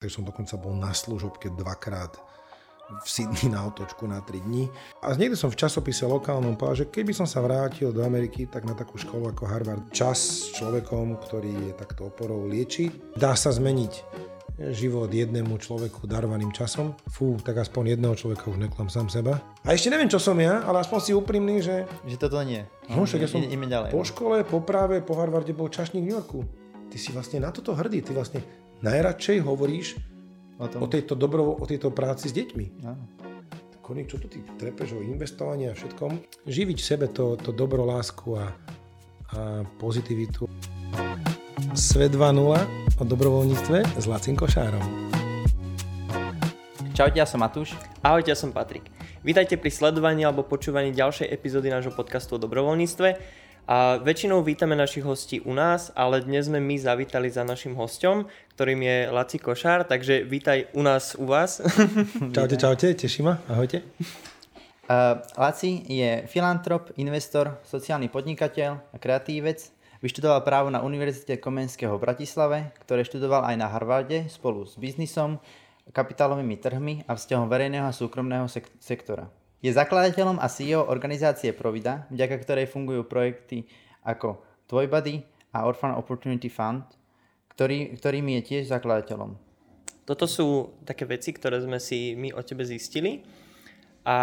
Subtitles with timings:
[0.00, 2.16] Takže som dokonca bol na služobke dvakrát
[2.88, 4.72] v Sydney na otočku na 3 dní.
[5.04, 8.64] A niekde som v časopise lokálnom povedal, že keby som sa vrátil do Ameriky, tak
[8.64, 9.92] na takú školu ako Harvard.
[9.92, 13.92] Čas s človekom, ktorý je takto oporou lieči, dá sa zmeniť
[14.72, 16.96] život jednému človeku darovaným časom.
[17.04, 19.36] Fú, tak aspoň jedného človeka už neklam sám seba.
[19.68, 21.84] A ešte neviem, čo som ja, ale aspoň si úprimný, že...
[22.08, 22.64] Že toto nie.
[22.88, 23.92] No, však ja som Ide- ideme ďalej.
[23.92, 26.40] po škole, po práve, po Harvarde bol čašník v New Yorku.
[26.88, 28.42] Ty si vlastne na toto hrdý, ty vlastne
[28.80, 29.96] najradšej hovoríš
[30.60, 30.84] O tom.
[30.84, 32.66] o tejto, dobro, o tejto práci s deťmi.
[32.84, 33.04] Áno.
[33.80, 36.44] Koník, čo tu ty trepeš o investovaní a všetkom?
[36.46, 38.54] Živiť v sebe to, to dobro, lásku a,
[39.34, 40.46] a pozitivitu.
[41.74, 45.10] Svet 2.0 o dobrovoľníctve s Lacin Košárom.
[46.94, 47.72] Čaute, ja som Matúš.
[48.04, 48.84] Ahojte, ja som Patrik.
[49.24, 53.08] Vítajte pri sledovaní alebo počúvaní ďalšej epizódy nášho podcastu o dobrovoľníctve.
[53.70, 58.26] A väčšinou vítame našich hostí u nás, ale dnes sme my zavítali za našim hosťom,
[58.58, 61.62] ktorým je Laci Košár, takže vítaj u nás, u vás.
[62.34, 63.86] Čaute, čaute, teší ma, ahojte.
[64.90, 69.70] Uh, Laci je filantrop, investor, sociálny podnikateľ a kreatívec.
[70.02, 75.38] Vyštudoval právo na Univerzite Komenského v Bratislave, ktoré študoval aj na Harvarde spolu s biznisom,
[75.94, 79.30] kapitálovými trhmi a vzťahom verejného a súkromného sek- sektora.
[79.60, 83.68] Je zakladateľom a CEO organizácie Provida, vďaka ktorej fungujú projekty
[84.00, 85.20] ako Tvojbody
[85.52, 86.88] a Orphan Opportunity Fund,
[87.52, 89.36] ktorý, ktorým je tiež zakladateľom.
[90.08, 93.20] Toto sú také veci, ktoré sme si my o tebe zistili.
[94.08, 94.16] A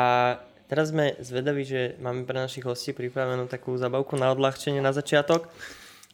[0.66, 5.54] teraz sme zvedaví, že máme pre našich hostí pripravenú takú zabavku na odľahčenie na začiatok.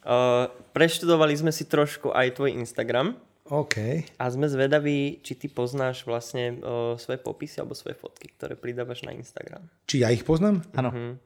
[0.03, 3.75] Uh, preštudovali sme si trošku aj tvoj Instagram OK.
[4.15, 9.03] a sme zvedaví, či ty poznáš vlastne uh, svoje popisy alebo svoje fotky, ktoré pridávaš
[9.03, 9.67] na Instagram.
[9.83, 10.63] Či ja ich poznám?
[10.79, 11.19] Áno,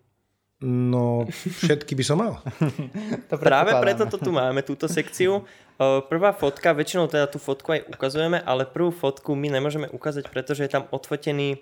[0.57, 2.41] No, všetky by som mal.
[3.29, 5.45] to Práve preto to tu máme, túto sekciu.
[6.09, 10.65] Prvá fotka, väčšinou teda tú fotku aj ukazujeme, ale prvú fotku my nemôžeme ukázať, pretože
[10.65, 11.61] je tam odfotený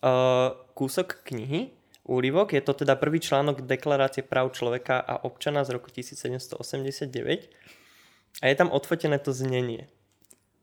[0.00, 1.76] uh, kúsok knihy,
[2.08, 2.56] úryvok.
[2.56, 7.52] Je to teda prvý článok Deklarácie práv človeka a občana z roku 1789.
[8.40, 9.90] A je tam odfotené to znenie.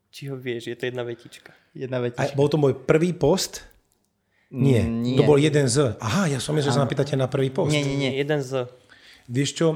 [0.10, 1.54] Či ho vieš, je to jedna vetička.
[1.78, 2.34] Jedna A vetička.
[2.34, 3.62] bol to môj prvý post?
[4.50, 4.82] Nie.
[4.82, 5.22] Nie.
[5.22, 5.94] To bol jeden z.
[6.02, 7.70] Aha, ja som myslel, že sa napýtate na prvý post.
[7.70, 8.12] Nie, nie, nie.
[8.18, 8.66] Jeden z...
[9.30, 9.68] Vieš čo,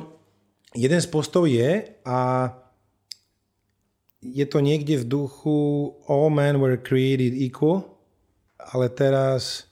[0.73, 2.49] jeden z postov je a
[4.23, 7.85] je to niekde v duchu All men were created equal,
[8.57, 9.69] ale teraz...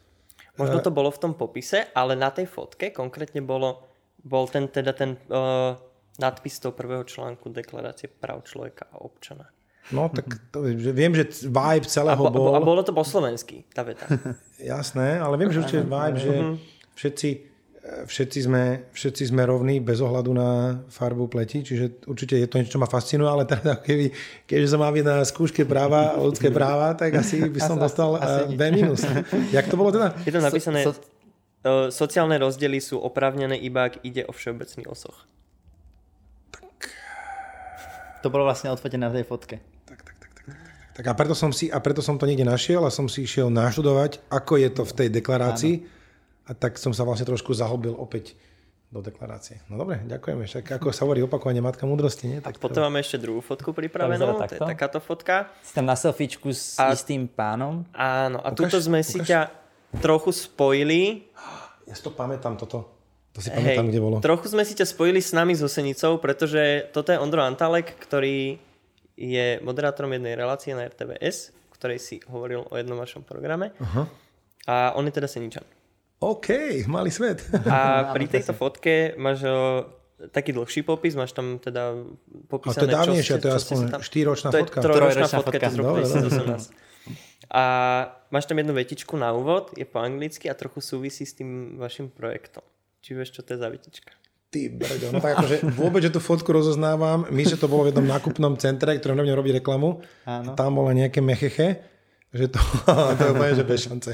[0.59, 3.81] Možno to bolo v tom popise, ale na tej fotke konkrétne bolo,
[4.21, 5.73] bol ten, teda ten uh,
[6.21, 9.49] nadpis toho prvého článku Deklarácie práv človeka a občana.
[9.89, 12.53] No tak to, že viem, že vibe A, celého bo, bol...
[12.53, 14.05] a bolo to po slovensky, tá veta.
[14.61, 16.33] Jasné, ale viem, že určite vibe, že
[16.93, 22.47] všetci, eh, všetci, sme, všetci sme rovní bez ohľadu na farbu pleti, čiže určite je
[22.47, 24.13] to niečo, čo ma fascinuje, ale teda keby,
[24.45, 28.53] keďže som mal byť na skúške práva, ľudské práva, tak asi by som dostal eh,
[28.53, 29.03] B minus.
[29.49, 30.13] Jak to bolo teda?
[30.23, 31.01] Je tam napísané, So- so,
[31.65, 35.25] uh, sociálne rozdiely sú oprávnené iba ak ide o všeobecný osoch.
[38.21, 39.57] To bolo vlastne odfotené na tej fotke.
[40.91, 43.47] Tak a preto, som si, a preto som to niekde našiel a som si išiel
[43.47, 45.75] naštudovať, ako je to v tej deklarácii.
[46.45, 48.35] A tak som sa vlastne trošku zahlbil opäť
[48.91, 49.63] do deklarácie.
[49.71, 50.43] No dobre, ďakujeme.
[50.43, 52.37] Však ako sa hovorí opakovanie matka múdrosti, nie?
[52.43, 55.47] Tak Potom máme ešte druhú fotku pripravenú, to je takáto fotka.
[55.63, 57.87] Si tam na selfiečku s A- istým pánom.
[57.95, 59.27] Áno, a Ukáž, tuto sme si ukáž.
[59.31, 59.41] ťa
[60.03, 61.31] trochu spojili.
[61.87, 63.00] Ja si to pamätám toto.
[63.31, 64.15] To si Hej, pamätám, kde bolo.
[64.19, 68.59] trochu sme si ťa spojili s nami so Senicou, pretože toto je Ondro Antalek, ktorý
[69.15, 73.71] je moderátorom jednej relácie na RTVS, v ktorej si hovoril o jednom vašom programe.
[73.79, 74.03] Aha.
[74.67, 75.63] A on je teda Seničan.
[76.21, 77.41] OK, malý svet.
[77.65, 79.47] A pri tejto fotke máš
[80.29, 83.87] taký dlhší popis, máš tam teda A popísané, to je dávnejšie, to je aspoň sa
[83.97, 84.01] tam...
[84.05, 84.79] 4-ročná To je fotka.
[84.85, 85.67] trojročná fotka, fotka.
[85.71, 86.69] z roku Dobre, dobre.
[86.69, 87.51] 2018.
[87.51, 87.63] A
[88.29, 92.13] máš tam jednu vetičku na úvod, je po anglicky a trochu súvisí s tým vašim
[92.13, 92.61] projektom.
[93.01, 94.13] Či vieš, čo to je za vetička?
[94.51, 97.23] Ty brďo, no tak akože vôbec, že tú fotku rozoznávam.
[97.31, 100.03] My, že to bolo v jednom nákupnom centre, ktorom nebudem robiť reklamu.
[100.27, 100.51] Áno.
[100.51, 101.81] A tam bola nejaké mecheche,
[102.35, 102.59] že to,
[103.17, 104.11] to je úplne, že bez šance.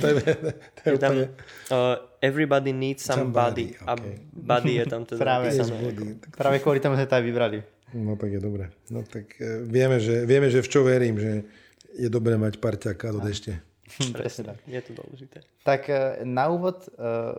[0.00, 0.14] to je,
[0.46, 1.26] to je Je tam úplne...
[1.74, 4.14] uh, everybody needs somebody Somebody, a okay.
[4.32, 5.46] body je tam teda Práve.
[5.50, 6.06] body.
[6.30, 7.58] Práve kvôli tomu sme to aj vybrali.
[7.94, 8.70] No tak je dobre.
[8.90, 11.46] No tak e, vieme, že, vieme, že v čo verím, že
[11.94, 13.65] je dobré mať parťaka do dešte.
[14.18, 14.58] Presne tak.
[14.66, 15.46] Je to dôležité.
[15.62, 16.92] Tak eh, na úvod, eh,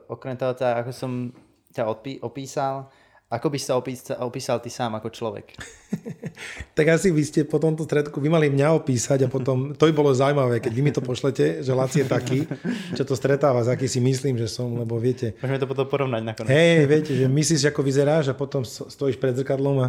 [0.07, 1.11] okrem toho, teda, ako som
[1.71, 2.87] ťa odpí- opísal,
[3.27, 5.51] ako by sa opísal, opísal ty sám ako človek?
[6.77, 9.93] Tak asi vy ste po tomto stredku, vy mali mňa opísať a potom, to by
[9.97, 12.45] bolo zaujímavé, keď vy mi to pošlete, že Laci je taký,
[12.93, 16.21] čo to stretáva, za aký si myslím, že som, lebo viete, Môžeme to potom porovnať
[16.21, 16.53] nakoniec.
[16.53, 19.87] hej, viete, že myslíš, ako vyzeráš a potom stojíš pred zrkadlom a,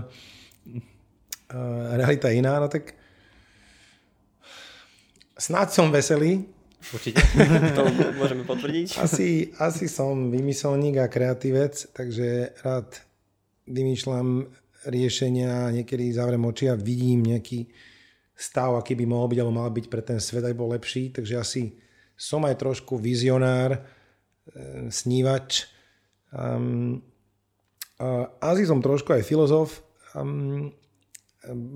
[1.52, 1.58] a
[2.00, 2.96] realita je iná, no tak
[5.38, 6.50] Snáď som veselý.
[6.90, 7.22] Určite.
[7.78, 7.86] To
[8.18, 8.98] môžeme potvrdiť.
[8.98, 12.90] Asi, asi som vymyselník a kreatívec, takže rád
[13.70, 14.50] vymýšľam
[14.86, 17.70] riešenia, niekedy zavrem oči a vidím nejaký
[18.38, 21.10] stav, aký by mohol byť alebo mal byť pre ten svet, aj bol lepší.
[21.10, 21.62] Takže asi
[22.18, 23.80] som aj trošku vizionár, e,
[24.90, 25.66] snívač.
[26.28, 27.00] Um,
[27.96, 29.80] uh, asi som trošku aj filozof.
[30.12, 30.70] Um,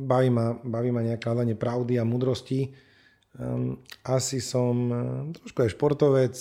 [0.07, 2.69] baví, ma, baví ma nejaké hľadanie pravdy a mudrosti.
[3.33, 4.99] Um, asi som uh,
[5.33, 6.35] trošku aj športovec,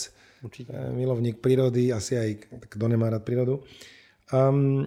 [0.43, 0.71] Určite.
[0.75, 2.29] uh, milovník prírody, asi aj
[2.67, 3.63] kto nemá rád prírodu.
[4.31, 4.83] Um,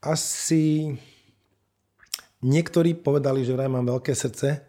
[0.00, 0.96] asi
[2.40, 4.64] niektorí povedali, že vraj mám veľké srdce.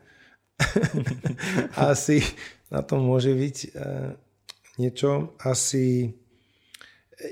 [1.92, 2.20] asi
[2.68, 4.12] na tom môže byť uh,
[4.76, 5.40] niečo.
[5.40, 6.12] Asi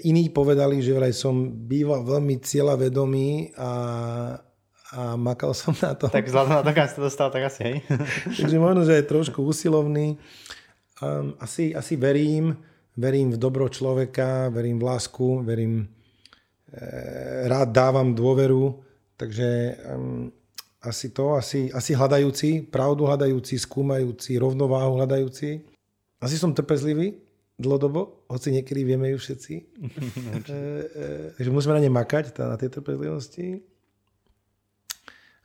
[0.04, 3.72] iní povedali, že vraj som býval veľmi cieľavedomý a,
[4.90, 6.10] a makal som na to.
[6.10, 7.76] Tak vzhľadom na to, dostal, tak asi hej.
[8.42, 10.18] Takže možno, že je trošku usilovný.
[11.00, 12.58] Um, asi, asi verím,
[12.98, 15.88] verím v dobro človeka, verím v lásku, verím,
[16.68, 16.88] e,
[17.48, 18.84] rád dávam dôveru,
[19.16, 20.28] takže um,
[20.84, 25.64] asi to, asi, asi hľadajúci, pravdu hľadajúci, skúmajúci, rovnováhu hľadajúci.
[26.20, 27.16] Asi som trpezlivý
[27.60, 29.54] dlhodobo, hoci niekedy vieme ju všetci.
[30.50, 30.60] e,
[31.36, 33.64] e, že musíme na ne makať, tá, na tej trpezlivosti.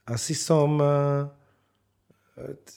[0.05, 0.89] Asi som e,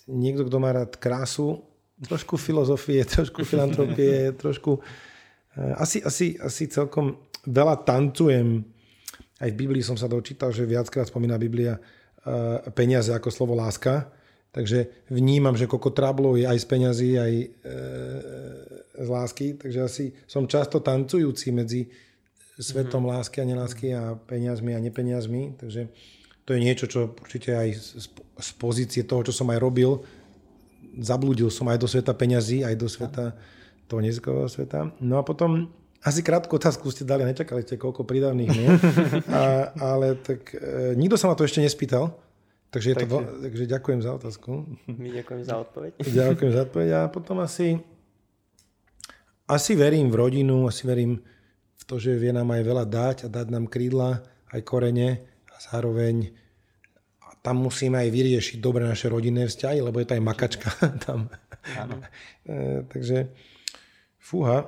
[0.07, 1.59] niekto, kto má rád krásu,
[2.00, 4.79] trošku filozofie, trošku filantropie, trošku...
[5.56, 8.63] e, Asi, asi, asi celkom veľa tancujem.
[9.38, 11.81] Aj v Biblii som sa dočítal, že viackrát spomína Biblia e,
[12.71, 14.07] peniaze ako slovo láska.
[14.56, 17.33] Takže vnímam, že koľko trablov je aj z peňazí, aj
[18.97, 19.53] z lásky.
[19.53, 21.85] Takže asi som často tancujúci medzi
[22.57, 23.13] svetom mm-hmm.
[23.13, 25.62] lásky a nelásky a peniazmi a nepeniazmi.
[25.62, 25.94] Takže
[26.47, 28.07] to je niečo, čo určite aj z,
[28.39, 29.99] z pozície toho, čo som aj robil,
[30.95, 33.35] zablúdil som aj do sveta peňazí, aj do sveta
[33.85, 34.95] toho neziskového sveta.
[34.97, 35.67] No a potom
[35.99, 38.69] asi krátku otázku ste dali, nečakali ste koľko prídavných nie?
[39.27, 42.15] A, ale tak e, nikto sa ma to ešte nespýtal,
[42.71, 44.51] takže, je to, Takže- veľ- takže ďakujem za otázku.
[44.88, 45.91] My ďakujem za odpoveď.
[46.23, 47.83] Ďakujem za odpoveď a potom asi
[49.47, 51.23] asi verím v rodinu, asi verím
[51.75, 54.19] v to, že vie nám aj veľa dať a dať nám krídla,
[54.51, 55.23] aj korene
[55.57, 56.30] a zároveň
[57.42, 60.69] tam musíme aj vyriešiť dobre naše rodinné vzťahy, lebo je to aj makačka
[61.06, 61.31] tam.
[61.80, 62.04] Áno.
[62.44, 63.31] E, takže
[64.19, 64.68] fúha,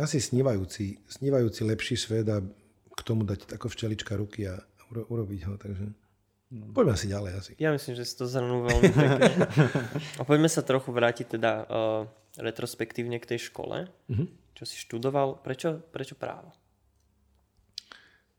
[0.00, 2.40] asi snívajúci, snívajúci lepší svet a
[2.90, 4.58] k tomu dať ako včelička ruky a
[4.90, 5.54] uro, urobiť ho.
[5.60, 5.84] Takže
[6.72, 7.32] poďme asi ďalej.
[7.36, 7.52] Asi.
[7.60, 9.32] Ja myslím, že si to zhrnul veľmi pekne.
[10.20, 12.04] A poďme sa trochu vrátiť teda uh,
[12.40, 13.86] retrospektívne k tej škole.
[14.10, 14.26] Mhm.
[14.56, 15.40] Čo si študoval?
[15.40, 16.52] Prečo, prečo právo?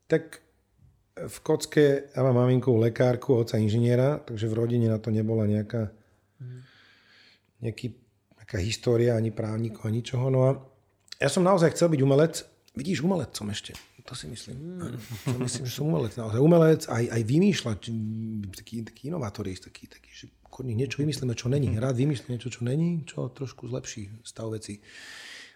[0.06, 0.44] Tak
[1.16, 5.92] v kocke ja mám maminku lekárku, oca inžiniera, takže v rodine na to nebola nejaká,
[7.60, 7.94] nejaký,
[8.40, 10.32] nejaká história, ani právnikov, ani ničoho.
[10.32, 10.52] No a
[11.20, 12.48] ja som naozaj chcel byť umelec.
[12.72, 13.76] Vidíš, umelec som ešte.
[14.08, 14.82] To si myslím.
[15.30, 16.16] To myslím, že som umelec.
[16.18, 20.26] Naozaj umelec, aj, aj vymýšľať, mm, taký, taký inovátorist, taký, taký, že
[20.64, 21.76] niečo vymyslíme, čo není.
[21.78, 24.82] Rád vymyslím niečo, čo není, čo trošku zlepší stav veci.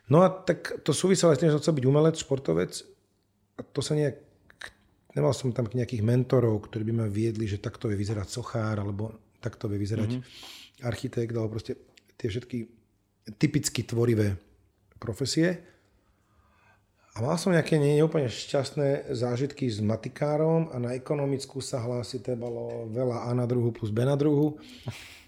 [0.08, 2.86] No a tak to súviselo s tým, že som chcel byť umelec, športovec.
[3.58, 4.22] A to sa nejak
[5.16, 9.34] nemal som tam nejakých mentorov, ktorí by ma viedli, že takto vie vyzerať sochár, alebo
[9.40, 10.86] takto vie vyzerať mm-hmm.
[10.86, 11.80] architekt, alebo proste
[12.20, 12.58] tie všetky
[13.40, 14.38] typicky tvorivé
[15.00, 15.64] profesie.
[17.16, 22.92] A mal som nejaké neúplne šťastné zážitky s matikárom a na ekonomickú sa hlási trebalo
[22.92, 24.60] veľa A na druhu plus B na druhu.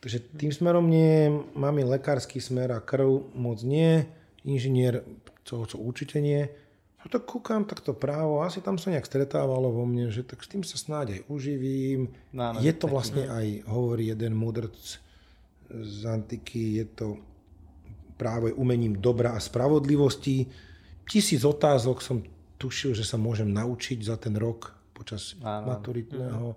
[0.03, 4.03] Takže tým smerom nie, mám i lekársky smer a krv moc nie,
[4.43, 4.99] inžinier,
[5.47, 6.51] co, co určite nie.
[6.97, 10.41] A tak kúkam, tak to právo, asi tam sa nejak stretávalo vo mne, že tak
[10.41, 12.09] s tým sa snáď aj uživím.
[12.31, 14.73] No, áno, je to taký- vlastne aj, hovorí jeden mudrc
[15.69, 17.07] z antiky, je to
[18.13, 20.49] práve umením dobra a spravodlivosti.
[21.05, 22.17] Tisíc otázok som
[22.57, 25.65] tušil, že sa môžem naučiť za ten rok počas Áno, áno.
[25.69, 26.47] maturitného.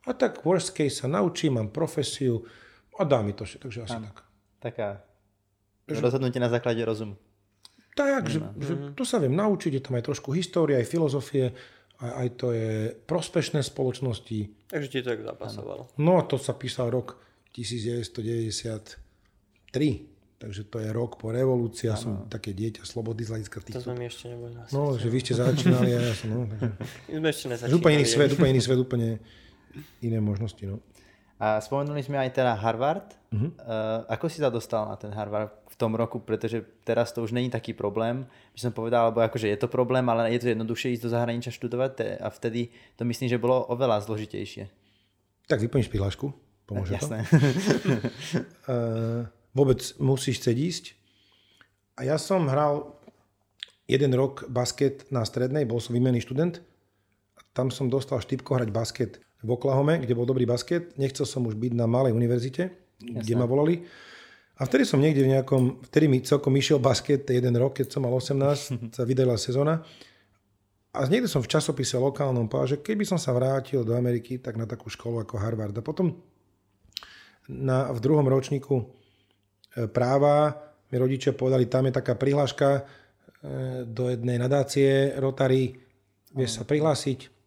[0.00, 2.48] A tak worst case sa naučím, mám profesiu
[2.94, 4.16] a dá mi to všetko, takže asi tak.
[4.58, 4.88] Taká
[5.90, 7.20] rozhodnutie na základe rozumu.
[7.92, 11.50] Tak, že, že to sa viem naučiť, je tam aj trošku histórie, aj filozofie,
[11.98, 12.70] aj, aj to je
[13.02, 14.38] prospešné spoločnosti.
[14.66, 15.90] Takže ti to tak zapasovalo.
[15.96, 17.18] No to sa písal rok
[17.52, 18.96] 1993,
[20.38, 23.80] takže to je rok po revolúcii, ja som také dieťa slobody z hľadiska To týchto.
[23.82, 26.70] sme my ešte neboli na No, že vy ste začínali a ja som, no, takže,
[27.06, 27.76] My sme ešte nezačínali.
[27.76, 29.08] úplne iný svet, úplne iný svet, úplne
[30.00, 30.80] iné možnosti, no.
[31.40, 33.16] A spomenuli sme aj teda Harvard.
[33.32, 33.48] Uh-huh.
[33.64, 36.20] Uh, ako si sa dostal na ten Harvard v tom roku?
[36.20, 40.04] Pretože teraz to už není taký problém, by som povedal, alebo akože je to problém,
[40.12, 42.68] ale je to jednoduchšie ísť do zahraničia študovať a vtedy
[43.00, 44.68] to myslím, že bolo oveľa zložitejšie.
[45.48, 46.28] Tak vyplníš prihlášku,
[46.68, 47.08] pomôže to.
[47.08, 47.24] Jasné.
[48.68, 49.24] Uh,
[49.56, 50.84] vôbec musíš chcieť ísť.
[51.96, 53.00] A ja som hral
[53.88, 56.60] jeden rok basket na strednej, bol som výmenný študent.
[57.56, 60.96] Tam som dostal štipko hrať basket v Oklahome, kde bol dobrý basket.
[61.00, 62.70] Nechcel som už byť na malej univerzite,
[63.00, 63.20] Jasne.
[63.24, 63.84] kde ma volali.
[64.60, 68.04] A vtedy som niekde v nejakom, vtedy mi celkom išiel basket jeden rok, keď som
[68.04, 69.80] mal 18, sa vydala sezóna.
[70.90, 74.58] A niekde som v časopise lokálnom povedal, že keby som sa vrátil do Ameriky, tak
[74.58, 75.72] na takú školu ako Harvard.
[75.72, 76.18] A potom
[77.46, 78.84] na, v druhom ročníku e,
[79.86, 80.50] práva
[80.90, 82.82] mi rodičia povedali, tam je taká prihláška e,
[83.86, 85.78] do jednej nadácie Rotary,
[86.34, 87.39] vieš sa prihlásiť.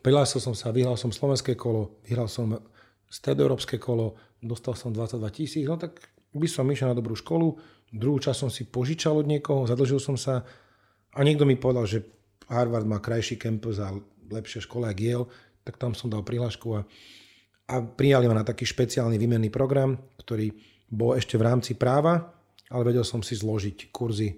[0.00, 2.56] Prihlásil som sa, vyhral som slovenské kolo, vyhral som
[3.12, 6.00] stredoeurópske kolo, dostal som 22 tisíc, no tak
[6.32, 7.60] by som išiel na dobrú školu,
[7.92, 10.40] druhú časť som si požičal od niekoho, zadlžil som sa
[11.12, 12.08] a niekto mi povedal, že
[12.48, 13.92] Harvard má krajší campus a
[14.32, 15.26] lepšie škola ako Yale,
[15.62, 16.80] tak tam som dal prihlášku a,
[17.68, 20.50] a prijali ma na taký špeciálny výmenný program, ktorý
[20.88, 22.32] bol ešte v rámci práva,
[22.72, 24.36] ale vedel som si zložiť kurzy e,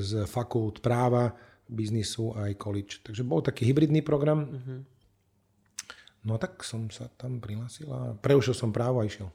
[0.00, 1.28] z fakult práva,
[1.72, 3.00] biznisu a aj college.
[3.00, 4.46] Takže bol taký hybridný program.
[4.46, 4.80] Uh-huh.
[6.22, 9.32] No tak som sa tam prihlásil a preušil som právo a išiel.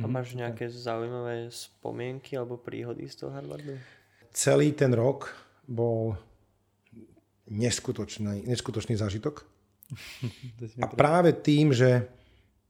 [0.00, 3.80] A máš nejaké zaujímavé spomienky alebo príhody z toho Harvardu?
[4.32, 5.32] Celý ten rok
[5.64, 6.16] bol
[7.48, 9.40] neskutočný, neskutočný zážitok.
[10.84, 12.04] A práve tým, že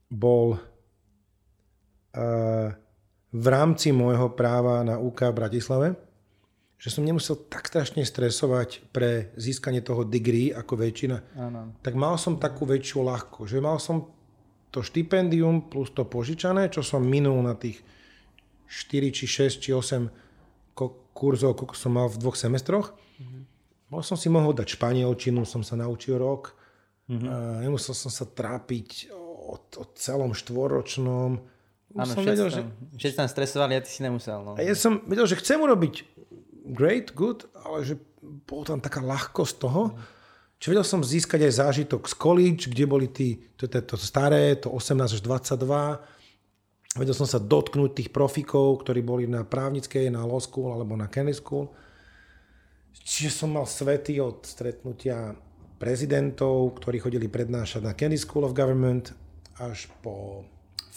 [0.07, 0.59] bol uh,
[3.33, 5.87] v rámci môjho práva na UK v Bratislave,
[6.77, 11.73] že som nemusel tak strašne stresovať pre získanie toho degree ako väčšina, ano.
[11.81, 14.13] tak mal som takú väčšiu ľahko, že mal som
[14.69, 17.81] to štipendium plus to požičané, čo som minul na tých
[18.69, 20.75] 4 či 6 či 8
[21.17, 22.93] kurzov, koľko som mal v dvoch semestroch.
[23.17, 23.57] Mm-hmm
[23.87, 26.59] Bol som si mohol dať španielčinu, som sa naučil rok.
[27.07, 27.27] Mm-hmm.
[27.27, 31.39] Uh, nemusel som sa trápiť o, o celom štvoročnom.
[31.95, 32.61] Áno, všetci, vedel, že...
[32.99, 34.43] všetci tam stresovali a ty si nemusel.
[34.43, 34.59] No.
[34.59, 36.16] A ja som vedel, že chcem urobiť
[36.73, 39.95] great, good, ale že bol tam taká ľahkosť toho.
[40.57, 44.57] Čiže vedel som získať aj zážitok z college, kde boli tí, to, to, to staré,
[44.57, 46.97] to 18 až 22.
[46.97, 51.05] Vedel som sa dotknúť tých profikov, ktorí boli na právnickej, na law school alebo na
[51.05, 51.69] Kennedy school.
[52.97, 55.37] Čiže som mal svety od stretnutia
[55.77, 59.13] prezidentov, ktorí chodili prednášať na Kennedy School of Government,
[59.61, 60.41] až po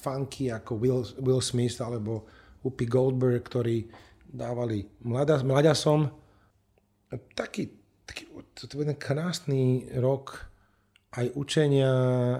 [0.01, 2.25] funky ako Will, Will Smith alebo
[2.65, 3.85] Whoopi Goldberg, ktorí
[4.31, 6.09] dávali mladá, mladasom.
[7.35, 7.75] Taký,
[8.07, 10.47] taký to je ten krásny rok
[11.11, 11.93] aj učenia,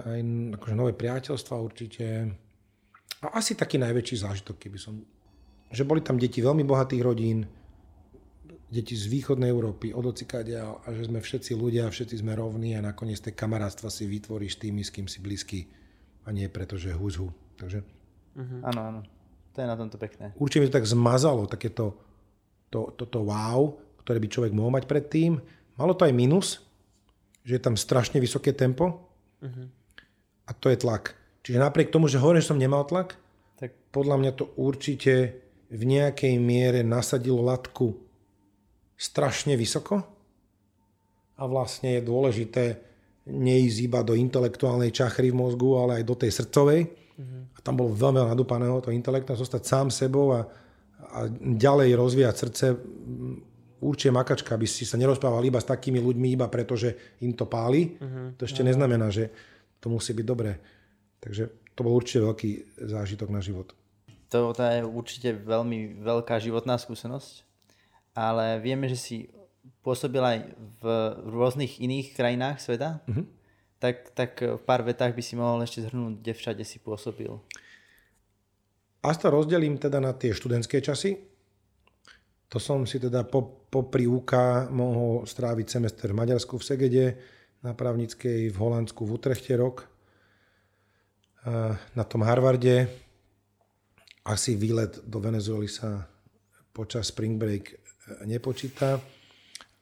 [0.07, 0.19] aj
[0.55, 2.31] akože nové priateľstva určite.
[3.21, 5.03] A asi taký najväčší zážitok, keby som...
[5.71, 7.47] Že boli tam deti veľmi bohatých rodín,
[8.71, 12.83] deti z východnej Európy, od ocikadia a že sme všetci ľudia, všetci sme rovní a
[12.83, 15.67] nakoniec tie kamarátstva si vytvoríš tými, s kým si blízky
[16.23, 17.35] a nie preto, že hus hu.
[17.59, 17.83] Takže...
[18.39, 18.59] Uh-huh.
[18.63, 19.01] Áno, áno.
[19.51, 20.31] To je na tomto pekné.
[20.39, 21.99] Určite mi to tak zmazalo, takéto
[22.71, 25.37] to, to, to wow, ktoré by človek mohol mať predtým.
[25.75, 26.63] Malo to aj minus,
[27.43, 29.11] že je tam strašne vysoké tempo
[29.43, 29.65] uh-huh.
[30.47, 31.19] a to je tlak.
[31.43, 33.19] Čiže napriek tomu, že hore som nemal tlak,
[33.59, 35.41] tak podľa mňa to určite
[35.71, 37.97] v nejakej miere nasadilo latku
[38.95, 40.05] strašne vysoko
[41.35, 42.65] a vlastne je dôležité
[43.25, 46.81] neísť iba do intelektuálnej čachry v mozgu, ale aj do tej srdcovej.
[47.21, 47.41] Mm-hmm.
[47.55, 50.49] A tam bolo veľmi nadúpaného to intelektu, zostať sám sebou a,
[51.13, 52.65] a ďalej rozvíjať srdce.
[53.81, 57.45] Určite makačka, aby si sa nerozprával iba s takými ľuďmi, iba preto, že im to
[57.45, 57.97] páli.
[57.97, 58.25] Mm-hmm.
[58.37, 58.69] To ešte mm-hmm.
[58.73, 59.29] neznamená, že
[59.77, 60.57] to musí byť dobré.
[61.21, 62.49] Takže to bol určite veľký
[62.89, 63.73] zážitok na život.
[64.33, 67.51] To, to je určite veľmi veľká životná skúsenosť
[68.15, 69.17] ale vieme, že si
[69.81, 70.51] pôsobil aj
[70.81, 70.83] v
[71.31, 72.99] rôznych iných krajinách sveta.
[73.07, 73.25] Mm-hmm.
[73.81, 77.33] Tak, tak v pár vetách by si mohol ešte zhrnúť, kde všade si pôsobil.
[79.01, 81.17] Až to rozdelím teda na tie študentské časy.
[82.53, 87.05] To som si teda po, popri UK mohol stráviť semester v Maďarsku v Segede,
[87.61, 89.85] na právnickej v Holandsku v Utrechte rok,
[91.93, 92.89] na tom Harvarde.
[94.25, 96.05] Asi výlet do Venezuely sa
[96.73, 97.77] počas spring break
[98.25, 99.01] nepočíta.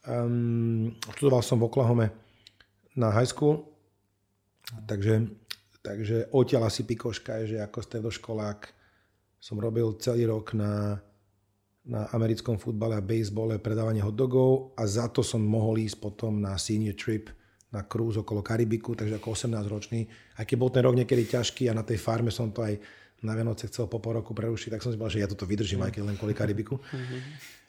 [0.07, 2.07] Um, študoval som v Oklahome
[2.95, 3.68] na high school,
[4.85, 5.27] takže,
[5.81, 8.59] takže odtiaľ asi pikoška je, že ako stredoškolák
[9.39, 10.99] som robil celý rok na,
[11.87, 16.59] na americkom futbale a bejsbole predávanie hotdogov a za to som mohol ísť potom na
[16.59, 17.31] senior trip
[17.69, 20.01] na cruise okolo Karibiku, takže ako 18 ročný.
[20.41, 22.81] Aj keď bol ten rok niekedy ťažký a na tej farme som to aj
[23.21, 25.83] na Vianoce chcel po pol roku prerušiť, tak som si povedal, že ja toto vydržím,
[25.85, 26.81] aj keď len kvôli Karibiku.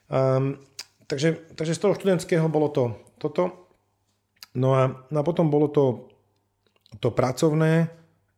[0.08, 0.56] Um,
[1.04, 3.68] takže, takže z toho študentského bolo to toto.
[4.56, 6.08] No a, no a potom bolo to,
[6.98, 7.86] to pracovné,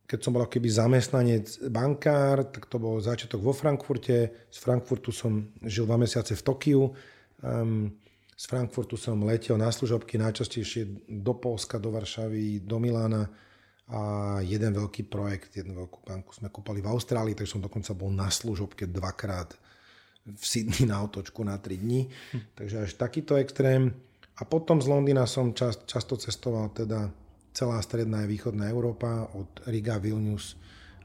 [0.05, 4.45] keď som bol keby zamestnanec bankár, tak to bol začiatok vo Frankfurte.
[4.53, 6.93] Z Frankfurtu som žil dva mesiace v Tokiu.
[7.41, 7.97] Um,
[8.37, 13.25] z Frankfurtu som letel na služobky najčastejšie do Polska, do Varšavy, do Milána
[13.89, 14.01] a
[14.45, 18.29] jeden veľký projekt, jednu veľkú banku sme kúpali v Austrálii, takže som dokonca bol na
[18.29, 19.57] služobke dvakrát
[20.29, 22.09] v Sydney na otočku na 3 dní.
[22.09, 22.41] Hm.
[22.55, 23.97] Takže až takýto extrém.
[24.39, 27.11] A potom z Londýna som čas, často cestoval teda
[27.53, 30.57] celá stredná a východná Európa, od Riga, Vilnius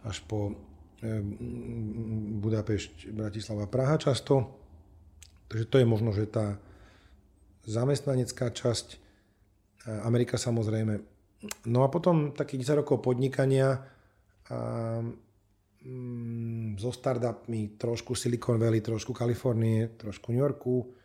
[0.08, 0.56] až po
[2.42, 4.50] Budapešť, Bratislava, Praha často.
[5.46, 6.58] Takže to je možno, že tá
[7.70, 8.98] zamestnanecká časť, e,
[10.01, 10.98] Amerika samozrejme.
[11.70, 13.77] No a potom takých 10 rokov podnikania
[14.50, 15.06] a,
[15.86, 20.98] mm, so startupmi, trošku Silicon Valley, trošku Kalifornie, trošku New Yorku.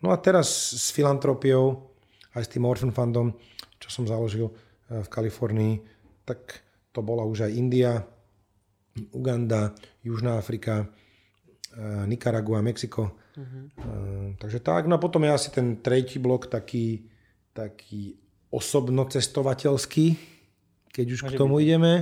[0.00, 1.92] No a teraz s filantropiou,
[2.32, 3.36] aj s tým Orphan Fundom,
[3.76, 4.48] čo som založil,
[4.90, 5.74] v Kalifornii,
[6.22, 6.62] tak
[6.94, 8.00] to bola už aj India,
[9.12, 10.86] Uganda, Južná Afrika,
[11.76, 13.12] eh, Nicaragua, Mexiko.
[13.36, 14.32] Uh-huh.
[14.40, 17.04] Takže tak, no a potom je asi ten tretí blok taký,
[17.52, 18.16] taký
[18.48, 20.16] osobno-cestovateľský,
[20.88, 21.64] keď už Môže k tomu byť.
[21.68, 21.92] ideme.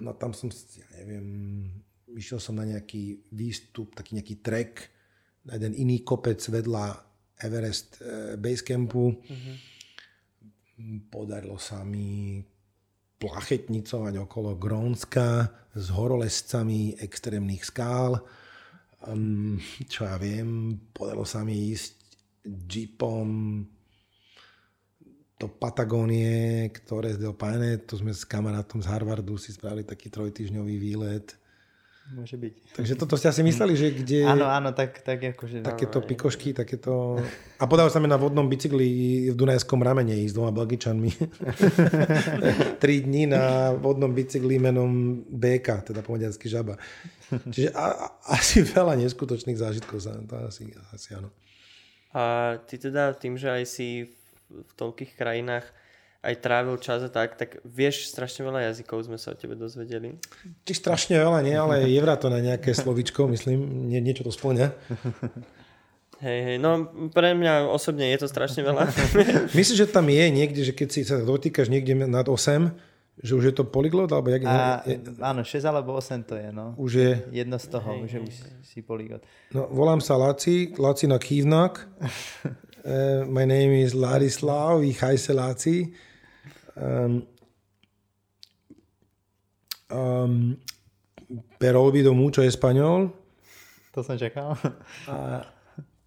[0.00, 1.28] No tam som, ja neviem,
[2.16, 4.88] išiel som na nejaký výstup, taký nejaký trek,
[5.44, 6.96] na jeden iný kopec vedľa
[7.36, 8.00] Everest
[8.40, 9.12] Basecampu.
[9.12, 9.75] Uh-huh
[11.08, 12.44] Podarilo sa mi
[13.16, 18.20] plachetnicovať okolo Grónska s horolescami extrémnych skál.
[19.08, 19.56] Um,
[19.88, 21.94] čo ja viem, podarilo sa mi ísť
[22.44, 23.28] jeepom
[25.36, 30.08] do Patagónie, ktoré z Del Paine, to sme s kamarátom z Harvardu si spravili taký
[30.08, 31.36] trojtyžňový výlet
[32.14, 32.78] Môže byť.
[32.78, 34.22] Takže toto ste asi mysleli, že kde...
[34.22, 35.66] Áno, áno, tak, tak akože...
[35.66, 37.18] Takéto no, pikošky, takéto...
[37.58, 38.86] A podarilo sa mi na vodnom bicykli
[39.30, 41.10] v Dunajskom ramene ísť s dvoma Belgičanmi.
[42.82, 46.78] Tri dní na vodnom bicykli menom BK, teda po maďarsky žaba.
[47.26, 48.06] Čiže a, a,
[48.38, 51.34] asi veľa neskutočných zážitkov sa to asi, asi áno.
[52.14, 54.06] A ty teda tým, že aj si
[54.46, 55.66] v toľkých krajinách
[56.22, 60.16] aj trávil čas a tak, tak vieš strašne veľa jazykov, sme sa o tebe dozvedeli.
[60.66, 64.72] Či strašne veľa nie, ale je to na nejaké slovičko, myslím, nie, niečo to splňa.
[66.16, 68.88] Hej, hej, no pre mňa osobne je to strašne veľa.
[69.58, 72.72] Myslíš, že tam je niekde, že keď si sa dotýkaš niekde nad 8,
[73.20, 74.08] že už je to polyglot?
[74.12, 76.72] Alebo jak, A, je, áno, 6 alebo 8 to je, no.
[76.80, 77.10] Už je...
[77.32, 79.24] Jedno z toho, hej, že už si polyglot.
[79.52, 81.84] No, volám sa Laci, Lacina Kívnak.
[81.84, 85.92] uh, my name is Ladislav, ich Laci.
[86.76, 87.26] Um,
[91.58, 93.10] pero olvido mucho español.
[93.94, 94.56] To som čakal.
[95.08, 95.40] A,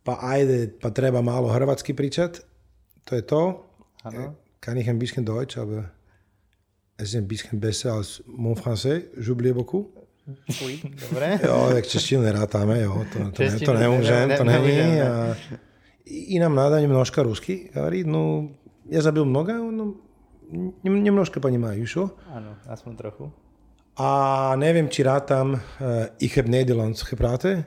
[0.06, 2.46] pa ajde, pa treba malo hrvatsky pričat.
[3.10, 3.66] To je to.
[4.04, 4.36] Ano.
[4.60, 5.90] Kann ich ein bisschen Deutsch, aber
[6.98, 9.10] es ist ein bisschen besser als mon français.
[9.18, 9.90] J'oublie beaucoup.
[11.10, 11.40] Dobre.
[11.42, 13.06] jo, tak češtinu nerátame, jo.
[13.14, 14.78] To, to, češtinu, ne, to nemôžem, to není.
[14.78, 15.36] Ne.
[16.06, 17.70] I nám nádanie množka rusky.
[17.74, 18.50] Hovorí, no,
[18.90, 19.96] ja zabil mnoga, no,
[20.83, 22.17] Немножко понимаю, что?
[22.31, 23.33] Áno, aspoň trochu.
[23.95, 27.65] A neviem, či rátam, uh, ich heb Nederlands gepraten.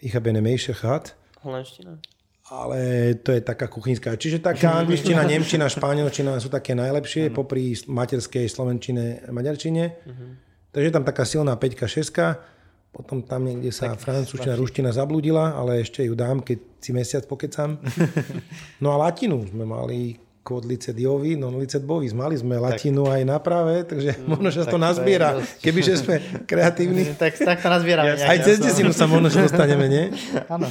[0.00, 1.16] Ich heb een meisje gehad.
[1.44, 2.00] Holandština.
[2.48, 4.16] Ale to je taká kuchynská.
[4.16, 7.34] Čiže taká angličtina, nemčina, španielčina sú také najlepšie ano.
[7.34, 9.84] popri materskej slovenčine, maďarčine.
[10.06, 10.30] Uh-huh.
[10.70, 12.56] Takže je tam taká silná 5 6
[12.96, 17.28] potom tam niekde sa tak, francúzština, ruština zabludila, ale ešte ju dám, keď si mesiac
[17.28, 17.76] pokecam.
[18.82, 22.17] No a latinu sme mali quod licet Jovi, non licet bovis.
[22.17, 23.13] Mali sme latinu tak.
[23.13, 25.61] aj na práve, takže mm, možno, že to nazbiera, dosť...
[25.61, 26.15] kebyže sme
[26.49, 27.03] kreatívni.
[27.21, 28.17] tak, tak to nazbierame.
[28.17, 30.05] Aj cez desinu sa možno, že dostaneme, nie?
[30.53, 30.65] Áno.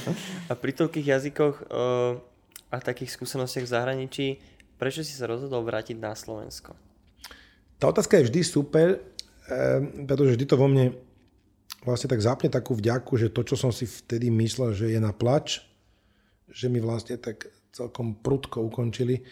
[0.50, 2.18] A pri toľkých jazykoch uh,
[2.70, 4.26] a takých skúsenostiach v zahraničí,
[4.78, 6.74] prečo si sa rozhodol vrátiť na Slovensko?
[7.78, 10.94] Tá otázka je vždy super, eh, pretože vždy to vo mne
[11.83, 15.16] vlastne tak zapne takú vďaku, že to, čo som si vtedy myslel, že je na
[15.16, 15.64] plač,
[16.50, 19.22] že mi vlastne tak celkom prudko ukončili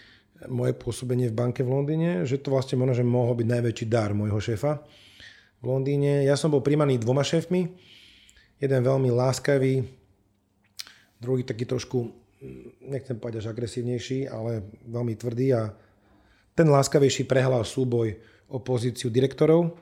[0.47, 4.15] moje pôsobenie v banke v Londýne, že to vlastne možno, že mohol byť najväčší dar
[4.15, 4.79] môjho šéfa
[5.59, 6.23] v Londýne.
[6.23, 7.67] Ja som bol príjmaný dvoma šéfmi.
[8.63, 9.83] Jeden veľmi láskavý,
[11.19, 12.11] druhý taký trošku,
[12.87, 15.75] nechcem povedať až agresívnejší, ale veľmi tvrdý a
[16.55, 18.19] ten láskavejší prehľal súboj
[18.51, 19.79] o pozíciu direktorov.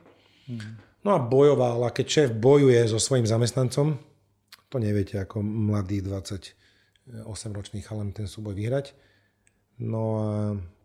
[1.00, 3.96] No a bojoval, a keď šéf bojuje so svojím zamestnancom,
[4.68, 8.92] to neviete ako mladý 28-ročný chalan ten súboj vyhrať,
[9.82, 10.30] No a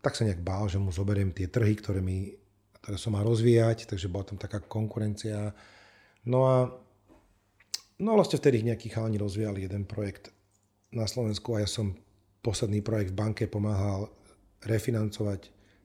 [0.04, 2.36] tak sa nejak bál, že mu zoberiem tie trhy, ktoré, mi,
[2.82, 5.56] ktoré som mal rozvíjať, takže bola tam taká konkurencia.
[6.28, 6.56] No a
[8.02, 10.34] no vlastne vtedy nejakí chalani rozvíjali jeden projekt
[10.92, 11.96] na Slovensku a ja som
[12.42, 14.12] posledný projekt v banke pomáhal
[14.66, 15.42] refinancovať,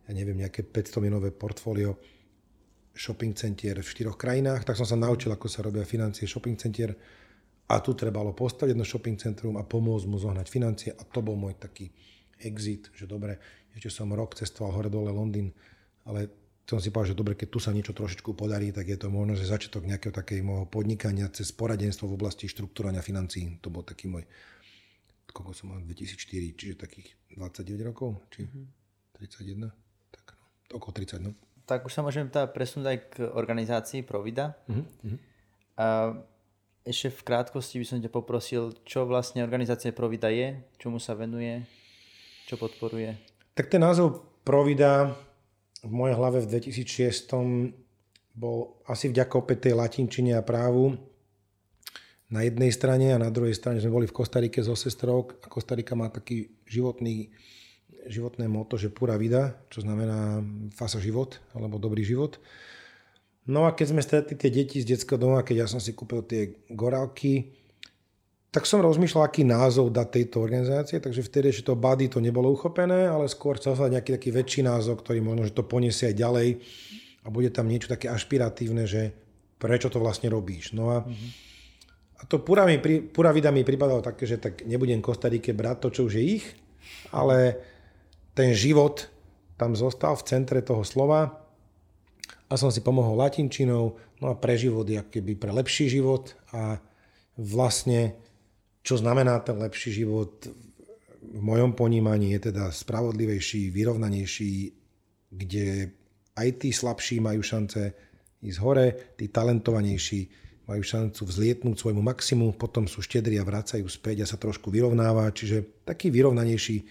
[0.09, 2.01] ja neviem, nejaké 500 minové portfólio
[2.97, 6.97] shopping centier v štyroch krajinách, tak som sa naučil, ako sa robia financie shopping centier
[7.69, 11.37] a tu trebalo postaviť jedno shopping centrum a pomôcť mu zohnať financie a to bol
[11.37, 11.93] môj taký
[12.41, 13.41] exit, že dobre,
[13.77, 15.53] ešte som rok cestoval hore dole Londýn,
[16.05, 16.29] ale
[16.67, 19.39] som si povedal, že dobre, keď tu sa niečo trošičku podarí, tak je to možno,
[19.39, 23.63] že začiatok nejakého takého môjho podnikania cez poradenstvo v oblasti štruktúrania financií.
[23.63, 24.27] To bol taký môj,
[25.31, 28.67] koľko som mal, 2004, čiže takých 29 rokov, či mm-hmm.
[29.15, 29.71] 31,
[30.11, 31.31] tak no, okolo 30, no.
[31.71, 34.59] Tak už sa môžeme teda presunúť aj k organizácii Provida.
[34.67, 35.17] Mm-hmm.
[35.79, 36.19] A
[36.83, 41.63] ešte v krátkosti by som ťa poprosil, čo vlastne organizácia Provida je, čomu sa venuje,
[42.47, 43.19] čo podporuje.
[43.59, 45.11] Tak ten názov Provida
[45.83, 47.35] v mojej hlave v 2006
[48.37, 50.95] bol asi vďaka opäť tej latinčine a právu
[52.31, 55.99] na jednej strane a na druhej strane sme boli v Kostarike zo sestrou a Kostarika
[55.99, 57.31] má taký životný,
[58.07, 60.43] životné moto, že pura vida, čo znamená
[60.75, 62.39] fasa život alebo dobrý život.
[63.47, 66.27] No a keď sme stretli tie deti z detského doma, keď ja som si kúpil
[66.27, 67.55] tie gorálky,
[68.57, 72.49] tak som rozmýšľal, aký názov dať tejto organizácie, takže vtedy ešte to body to nebolo
[72.49, 76.17] uchopené, ale skôr chcel sa nejaký taký väčší názov, ktorý možno, že to poniesie aj
[76.17, 76.49] ďalej
[77.21, 79.13] a bude tam niečo také ašpiratívne, že
[79.61, 80.73] prečo to vlastne robíš.
[80.73, 81.05] No a,
[82.17, 82.81] a to pura, mi,
[83.13, 86.45] pura vida mi pripadalo také, že tak nebudem Kostarike brať to, čo už je ich,
[87.13, 87.61] ale
[88.33, 89.13] ten život
[89.61, 91.45] tam zostal v centre toho slova
[92.49, 96.81] a som si pomohol latinčinou, no a pre život keby pre lepší život a
[97.37, 98.17] vlastne
[98.87, 100.47] čo znamená ten lepší život
[101.19, 104.55] v mojom ponímaní je teda spravodlivejší, vyrovnanejší,
[105.35, 105.91] kde
[106.39, 107.91] aj tí slabší majú šance
[108.47, 108.87] ísť hore,
[109.19, 110.21] tí talentovanejší
[110.71, 115.35] majú šancu vzlietnúť svojmu maximu, potom sú štedri a vracajú späť a sa trošku vyrovnáva,
[115.35, 116.85] čiže taký vyrovnanejší e,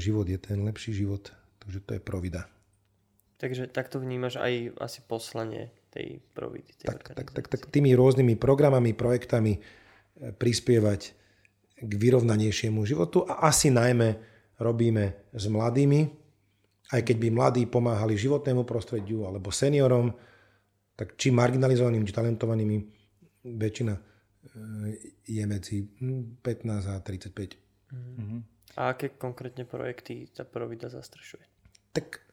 [0.00, 2.48] život je ten lepší život, takže to je provida.
[3.36, 6.72] Takže takto vnímaš aj asi poslanie tej providy.
[6.80, 9.60] Tej tak, tak, tak, tak tými rôznymi programami, projektami,
[10.16, 11.00] prispievať
[11.76, 14.16] k vyrovnanejšiemu životu a asi najmä
[14.56, 16.00] robíme s mladými,
[16.96, 20.14] aj keď by mladí pomáhali životnému prostrediu alebo seniorom,
[20.96, 22.76] tak či marginalizovaným, či talentovanými,
[23.44, 24.00] väčšina e,
[25.28, 27.92] je medzi 15 hm, a 35.
[27.92, 28.40] Mm-hmm.
[28.80, 31.44] A aké konkrétne projekty tá Provida zastrešuje?
[31.92, 32.24] Tak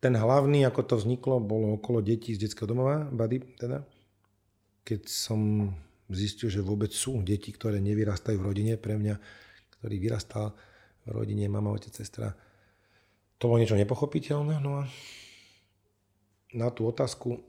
[0.00, 3.84] ten hlavný, ako to vzniklo, bolo okolo detí z detského domova, Bady teda.
[4.84, 5.72] Keď som
[6.12, 8.72] zistil, že vôbec sú deti, ktoré nevyrastajú v rodine.
[8.76, 9.14] Pre mňa,
[9.80, 10.52] ktorý vyrastal
[11.04, 12.32] v rodine, mama, otec, sestra,
[13.40, 14.60] to bolo niečo nepochopiteľné.
[14.60, 14.88] No a
[16.54, 17.40] na tú otázku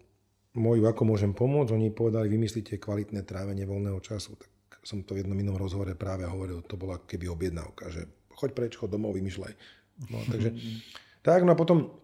[0.56, 4.40] moju, ako môžem pomôcť, oni povedali, vymyslíte kvalitné trávenie voľného času.
[4.40, 8.50] Tak som to v jednom inom rozhovore práve hovoril, to bola keby objednávka, že choď
[8.56, 9.54] preč, choď domov, vymýšľaj.
[10.12, 10.50] No, takže,
[11.24, 11.96] tak, no a potom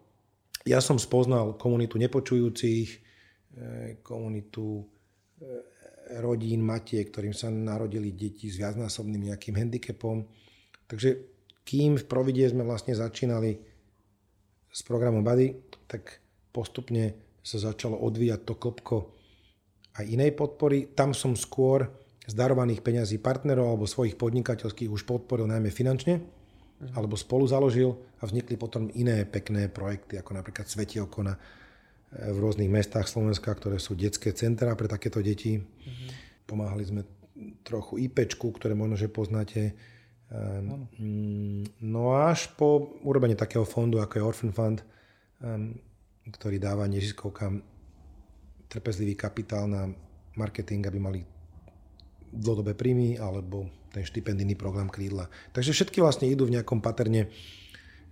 [0.64, 2.88] ja som spoznal komunitu nepočujúcich,
[3.56, 4.84] eh, komunitu
[5.40, 5.71] eh,
[6.20, 10.26] rodín, matiek, ktorým sa narodili deti s viacnásobným nejakým handicapom.
[10.84, 11.10] Takže
[11.62, 13.56] kým v Providie sme vlastne začínali
[14.72, 15.56] s programom Buddy,
[15.88, 16.20] tak
[16.50, 18.96] postupne sa začalo odvíjať to klopko
[19.98, 20.92] aj inej podpory.
[20.92, 21.84] Tam som skôr
[22.22, 26.94] z darovaných peňazí partnerov alebo svojich podnikateľských už podporil najmä finančne, uh-huh.
[26.94, 31.34] alebo spolu založil a vznikli potom iné pekné projekty, ako napríklad Svetielko na
[32.12, 35.56] v rôznych mestách Slovenska, ktoré sú detské centra pre takéto deti.
[35.56, 36.08] Mm-hmm.
[36.44, 37.02] Pomáhali sme
[37.64, 39.72] trochu IPčku, ktoré možno, že poznáte.
[40.32, 40.88] Ano.
[41.80, 44.78] No až po urobenie takého fondu, ako je Orphan Fund,
[46.28, 47.60] ktorý dáva neziskovkám
[48.68, 49.92] trpezlivý kapitál na
[50.36, 51.20] marketing, aby mali
[52.32, 55.28] dlhodobé príjmy, alebo ten štipendijný program Krídla.
[55.52, 57.28] Takže všetky vlastne idú v nejakom paterne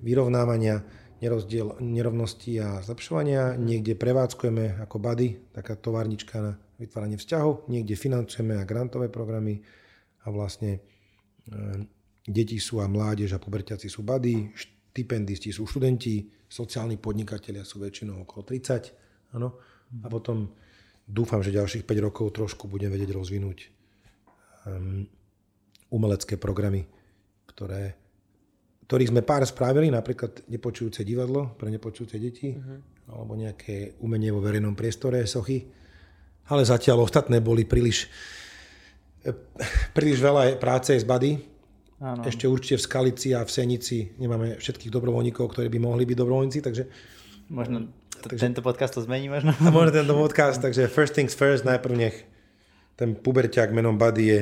[0.05, 0.85] vyrovnávania
[1.21, 3.57] nerozdiel nerovnosti a zlepšovania.
[3.57, 9.61] Niekde prevádzkujeme ako bady, taká továrnička na vytváranie vzťahov, niekde financujeme a grantové programy
[10.25, 10.81] a vlastne e,
[12.25, 18.25] deti sú a mládež a puberťaci sú bady, štipendisti sú študenti, sociálni podnikatelia sú väčšinou
[18.25, 19.37] okolo 30.
[19.37, 19.61] Áno.
[20.01, 20.51] A potom
[21.05, 23.59] dúfam, že ďalších 5 rokov trošku budem vedieť rozvinúť
[24.67, 25.03] um,
[25.91, 26.87] umelecké programy,
[27.51, 27.99] ktoré
[28.91, 33.15] ktorých sme pár spravili, napríklad nepočujúce divadlo pre nepočujúce deti, uh-huh.
[33.15, 35.63] alebo nejaké umenie vo verejnom priestore, sochy.
[36.51, 38.11] Ale zatiaľ ostatné boli príliš,
[39.95, 41.39] príliš veľa práce z bady.
[42.03, 42.27] Áno.
[42.27, 46.59] Ešte určite v Skalici a v Senici nemáme všetkých dobrovoľníkov, ktorí by mohli byť dobrovoľníci,
[46.59, 46.83] takže...
[47.47, 49.55] Možno t- takže, tento podcast to zmení možno.
[49.55, 52.27] A možno tento podcast, takže first things first, najprv nech
[52.99, 54.41] ten puberťák menom Buddy je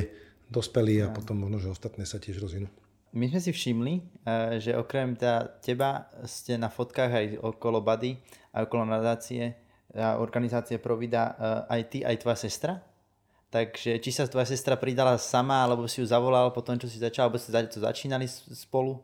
[0.49, 2.65] dospelý a potom možno, že ostatné sa tiež rozvinú.
[3.13, 8.17] My sme si všimli, eh, že okrem teda teba ste na fotkách aj okolo Buddy
[8.53, 9.53] aj okolo nadácie
[9.93, 11.33] a organizácie Provida
[11.65, 12.73] aj ty, aj tvoja sestra.
[13.49, 17.01] Takže či sa tvoja sestra pridala sama, alebo si ju zavolal po tom, čo si
[17.01, 19.01] začal, alebo ste to začínali spolu?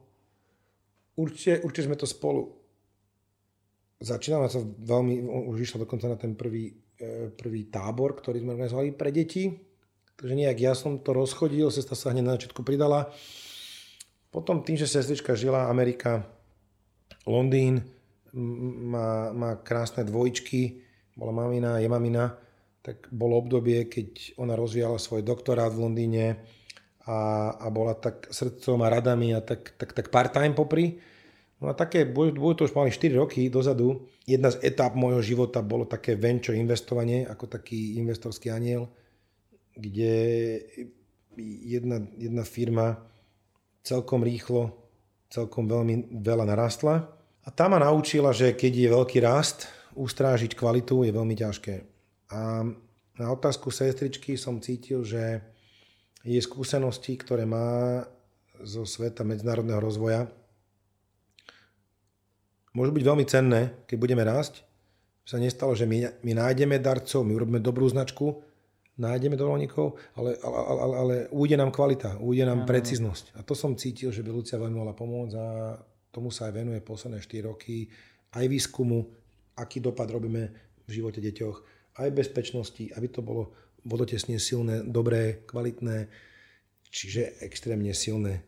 [1.17, 2.53] Určite, určite sme to spolu
[3.97, 4.45] začínali.
[4.45, 9.09] to veľmi, už išlo dokonca na ten prvý, e, prvý tábor, ktorý sme organizovali pre
[9.09, 9.49] deti.
[10.13, 13.09] Takže nejak ja som to rozchodil, sestra sa hneď na začiatku pridala.
[14.35, 16.27] Potom tým, že sestrička žila Amerika,
[17.23, 17.79] Londýn,
[18.91, 20.83] má, má krásne dvojičky,
[21.15, 22.35] bola mamina, je mamina,
[22.83, 26.43] tak bolo obdobie, keď ona rozvíjala svoj doktorát v Londýne
[27.07, 30.99] a, a bola tak srdcom a radami a tak, tak, tak part-time popri.
[31.63, 35.63] No a také, bude to už mali 4 roky dozadu, jedna z etáp môjho života
[35.63, 38.91] bolo také venture investovanie, ako taký investorský aniel,
[39.79, 40.11] kde
[41.63, 43.14] jedna, jedna firma
[43.85, 44.73] celkom rýchlo,
[45.29, 47.05] celkom veľmi veľa narastla.
[47.45, 51.75] A tá ma naučila, že keď je veľký rast, ustrážiť kvalitu je veľmi ťažké.
[52.33, 52.65] A
[53.15, 55.39] na otázku sestričky som cítil, že
[56.25, 58.01] jej skúsenosti, ktoré má
[58.65, 60.25] zo sveta medzinárodného rozvoja,
[62.73, 64.65] môžu byť veľmi cenné, keď budeme rásť.
[65.25, 68.41] Sa nestalo, že my, my nájdeme darcov, my urobíme dobrú značku,
[68.95, 73.35] nájdeme dobrovoľníkov, ale, ale, ale, ale ujde nám kvalita, ujde nám preciznosť.
[73.35, 75.47] A to som cítil, že by Lucia veľmi mohla pomôcť a
[76.15, 77.91] tomu sa aj venuje posledné 4 roky,
[78.39, 79.03] aj výskumu,
[79.59, 80.43] aký dopad robíme
[80.87, 81.57] v živote deťoch,
[81.99, 83.51] aj bezpečnosti, aby to bolo
[83.83, 86.07] vodotesne silné, dobré, kvalitné,
[86.87, 88.47] čiže extrémne silné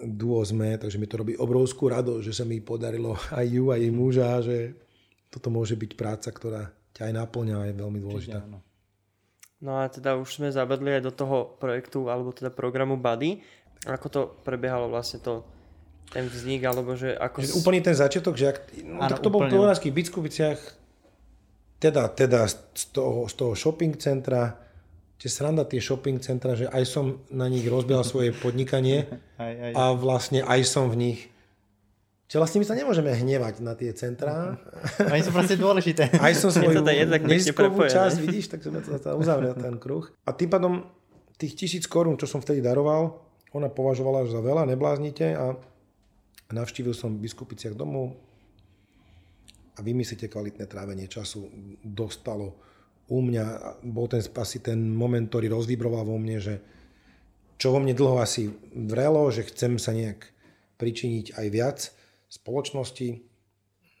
[0.00, 3.80] duo sme, takže mi to robí obrovskú radosť, že sa mi podarilo aj ju, aj
[3.82, 4.56] jej muža, že
[5.30, 8.38] toto môže byť práca, ktorá ťa aj naplňa a je veľmi dôležitá.
[9.60, 13.44] No a teda už sme zabedli aj do toho projektu, alebo teda programu Buddy.
[13.84, 15.44] Ako to prebiehalo vlastne to,
[16.12, 17.44] ten vznik, alebo že ako...
[17.44, 20.58] Že úplný ten začiatok, že ak, no, ano, tak to bol v Slovánských Biskupiciach
[21.80, 24.52] teda, teda z, toho, z toho shopping centra,
[25.16, 29.08] tie sranda tie shopping centra, že aj som na nich rozbiehal svoje podnikanie
[29.40, 29.72] aj, aj.
[29.72, 31.20] a vlastne aj som v nich.
[32.30, 34.54] Čiže vlastne my sa nemôžeme hnevať na tie centrá.
[35.14, 36.14] Oni sú proste dôležité.
[36.14, 36.78] Aj som svoju
[37.26, 40.06] neziskovú časť, vidíš, tak sme to uzavrel ten kruh.
[40.22, 40.86] A tým pádom
[41.34, 43.18] tých tisíc korún, čo som vtedy daroval,
[43.50, 45.58] ona považovala za veľa, nebláznite a
[46.54, 48.14] navštívil som biskupiciach domov,
[49.80, 51.48] a vymyslíte kvalitné trávenie času,
[51.80, 52.52] dostalo
[53.08, 53.44] u mňa,
[53.88, 56.54] bol ten asi ten moment, ktorý rozvibroval vo mne, že
[57.56, 60.28] čo vo mne dlho asi vrelo, že chcem sa nejak
[60.76, 61.78] pričiniť aj viac
[62.30, 63.26] spoločnosti.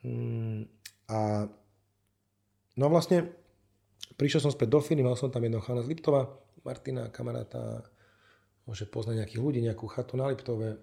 [0.06, 0.70] Mm,
[1.10, 1.50] a
[2.78, 3.26] no vlastne
[4.14, 6.30] prišiel som späť do firmy, mal som tam jedného chána z Liptova,
[6.62, 7.82] Martina, kamaráta,
[8.64, 10.78] môže poznať nejakých ľudí, nejakú chatu na Liptove,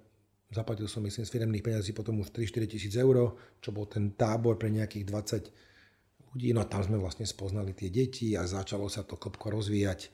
[0.48, 4.56] Zaplatil som myslím z firemných peniazí potom už 3-4 tisíc eur, čo bol ten tábor
[4.56, 6.56] pre nejakých 20 ľudí.
[6.56, 10.10] No a tam sme vlastne spoznali tie deti a začalo sa to klopko rozvíjať, e,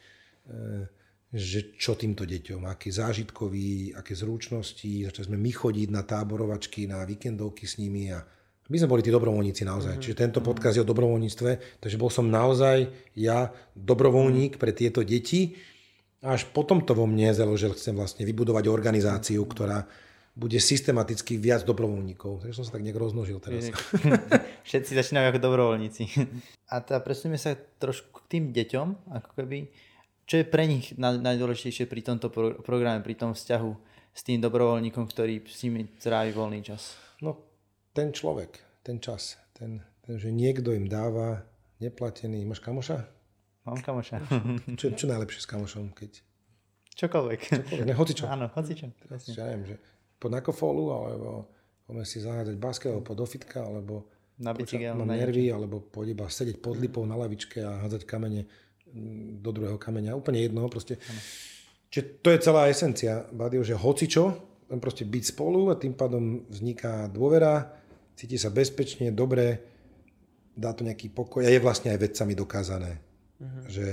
[1.33, 5.09] že čo týmto deťom, aké zážitkoví, aké zručnosti.
[5.09, 8.21] Začali sme my chodiť na táborovačky, na víkendovky s nimi a
[8.69, 9.97] my sme boli tí dobrovoľníci naozaj.
[9.97, 10.05] Mm-hmm.
[10.05, 12.85] Čiže tento podcast je o dobrovoľníctve, takže bol som naozaj
[13.17, 15.57] ja dobrovoľník pre tieto deti.
[16.23, 19.83] A až potom to vo mne zelo, že chcem vlastne vybudovať organizáciu, ktorá
[20.33, 22.45] bude systematicky viac dobrovoľníkov.
[22.45, 23.73] Takže som sa tak nejak roznožil teraz.
[24.69, 26.03] Všetci začínajú ako dobrovoľníci.
[26.71, 29.67] A teda presunieme sa trošku k tým deťom, ako keby,
[30.33, 32.33] čo je pre nich najdôležitejšie pri tomto
[32.65, 33.71] programe, pri tom vzťahu
[34.17, 36.97] s tým dobrovoľníkom, ktorý s nimi trávi voľný čas?
[37.21, 37.37] No,
[37.93, 41.45] ten človek, ten čas, ten, ten že niekto im dáva
[41.77, 43.05] neplatený, máš kamoša?
[43.69, 44.25] Mám kamoša.
[44.81, 46.25] Čo, čo najlepšie s kamošom, keď...
[46.97, 47.41] Čokoľvek.
[47.53, 48.25] Čokoľvek, ne, hocičo.
[48.25, 48.89] Áno, hocičo.
[49.05, 49.75] Teraz, ja neviem, že
[50.17, 51.45] pod nakofolu, alebo
[51.85, 54.09] poďme si zahádzať basket, alebo pod ofitka, alebo
[54.41, 58.49] na bicykel, mám nervy, alebo poď iba sedieť pod lipou na lavičke a hádzať kamene
[59.41, 60.17] do druhého kameňa.
[60.17, 61.01] Úplne jedno, proste.
[61.89, 64.23] Čiže to je celá esencia Badio, že hocičo,
[64.69, 67.73] len proste byť spolu a tým pádom vzniká dôvera,
[68.17, 69.61] cíti sa bezpečne, dobre,
[70.53, 73.65] dá to nejaký pokoj a je vlastne aj vedcami dokázané, uh-huh.
[73.69, 73.87] že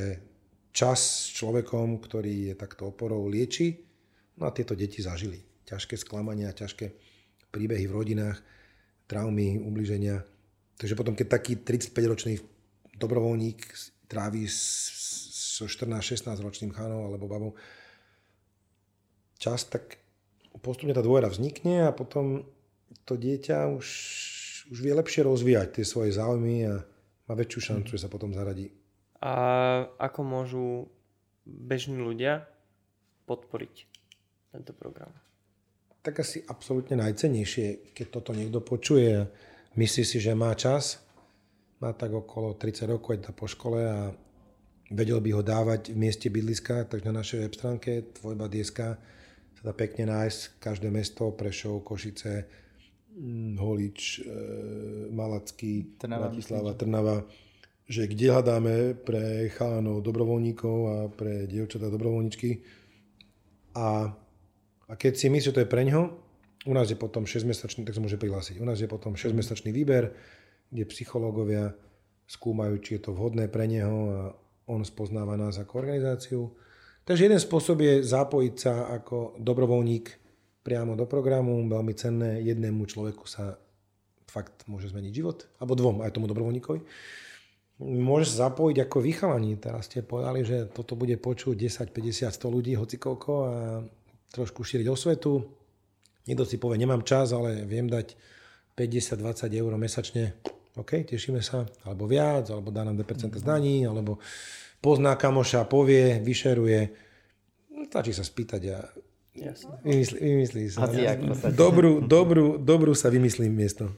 [0.72, 3.80] čas s človekom, ktorý je takto oporou, lieči,
[4.40, 6.92] no a tieto deti zažili ťažké sklamania, ťažké
[7.50, 8.38] príbehy v rodinách,
[9.10, 10.22] traumy, ubliženia.
[10.78, 12.40] Takže potom, keď taký 35-ročný
[12.96, 13.58] dobrovoľník
[14.10, 17.52] trávi so 14-16 ročným chánom alebo babou
[19.38, 20.02] čas, tak
[20.58, 22.42] postupne tá dôvera vznikne a potom
[23.06, 23.86] to dieťa už,
[24.74, 26.82] už vie lepšie rozvíjať tie svoje záujmy a
[27.30, 28.74] má väčšiu šancu, že sa potom zaradí.
[29.22, 29.32] A
[30.02, 30.66] ako môžu
[31.46, 32.50] bežní ľudia
[33.30, 33.86] podporiť
[34.50, 35.14] tento program?
[36.00, 39.28] tak asi absolútne najcenejšie, keď toto niekto počuje a
[39.76, 41.04] myslí si, že má čas
[41.80, 44.12] má tak okolo 30 rokov, je po škole a
[44.92, 47.90] vedel by ho dávať v mieste bydliska, takže na našej web stránke
[48.20, 48.78] tvojba.sk
[49.56, 52.44] sa dá pekne nájsť každé mesto, Prešov, Košice,
[53.16, 54.32] mm, Holič, e,
[55.08, 57.16] Malacký, Trnava, Bratislava, Trnava,
[57.88, 62.60] že kde hľadáme pre chalanov dobrovoľníkov a pre dievčatá dobrovoľníčky.
[63.74, 64.14] A,
[64.84, 66.12] a keď si myslí, že to je pre ňo,
[66.68, 68.60] u nás je potom 6-mesačný, tak sa môže prihlásiť.
[68.60, 70.12] U nás je potom 6-mesačný výber,
[70.70, 71.74] kde psychológovia
[72.30, 74.20] skúmajú, či je to vhodné pre neho a
[74.70, 76.54] on spoznáva nás ako organizáciu.
[77.02, 80.06] Takže jeden spôsob je zapojiť sa ako dobrovoľník
[80.62, 83.58] priamo do programu, veľmi cenné, jednému človeku sa
[84.30, 86.80] fakt môže zmeniť život, alebo dvom, aj tomu dobrovoľníkovi.
[87.80, 89.56] Môžeš sa zapojiť ako vychalaní.
[89.58, 93.54] Teraz ste povedali, že toto bude počuť 10, 50, 100 ľudí, hocikoľko a
[94.30, 95.42] trošku šíriť osvetu.
[96.28, 98.14] Niekto si povie, nemám čas, ale viem dať
[98.76, 100.36] 50-20 eur mesačne.
[100.78, 101.66] OK, tešíme sa.
[101.82, 103.42] Alebo viac, alebo dá nám 2% mm-hmm.
[103.42, 104.22] zdaní, alebo
[104.78, 106.80] pozná kamoša, povie, vyšeruje.
[107.74, 108.78] No, stačí sa spýtať a
[109.30, 109.78] Jasne.
[109.86, 110.90] Vymyslí, vymyslí sa.
[111.54, 113.94] Dobrú, dobrú, dobrú sa vymyslím miesto.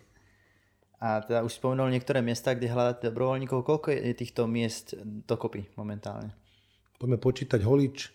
[1.03, 3.67] A teda už spomenul niektoré miesta, kde hľadáte dobrovoľníkov.
[3.67, 6.31] Koľko je týchto miest dokopy momentálne?
[7.01, 8.13] Poďme počítať Holič,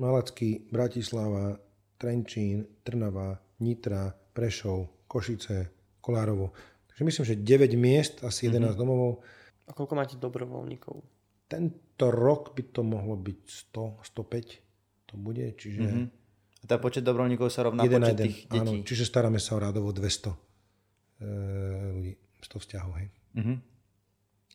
[0.00, 1.60] Malacký, Bratislava,
[2.00, 5.68] Trenčín, Trnava, Nitra, Prešov, Košice,
[6.00, 6.56] Kolárovo.
[7.00, 8.76] Takže myslím, že 9 miest, asi 11 mm-hmm.
[8.76, 9.24] domovov.
[9.64, 11.00] A koľko máte dobrovoľníkov?
[11.48, 13.40] Tento rok by to mohlo byť
[13.72, 15.80] 100, 105 to bude, čiže...
[15.80, 16.06] Mm-hmm.
[16.60, 18.60] A tá počet dobrovoľníkov sa rovná počet jeden, tých detí?
[18.60, 21.24] Áno, čiže staráme sa o rádovo 200
[21.96, 22.92] ľudí, 100 vzťahov.
[23.00, 23.08] Hej.
[23.32, 23.56] Mm-hmm.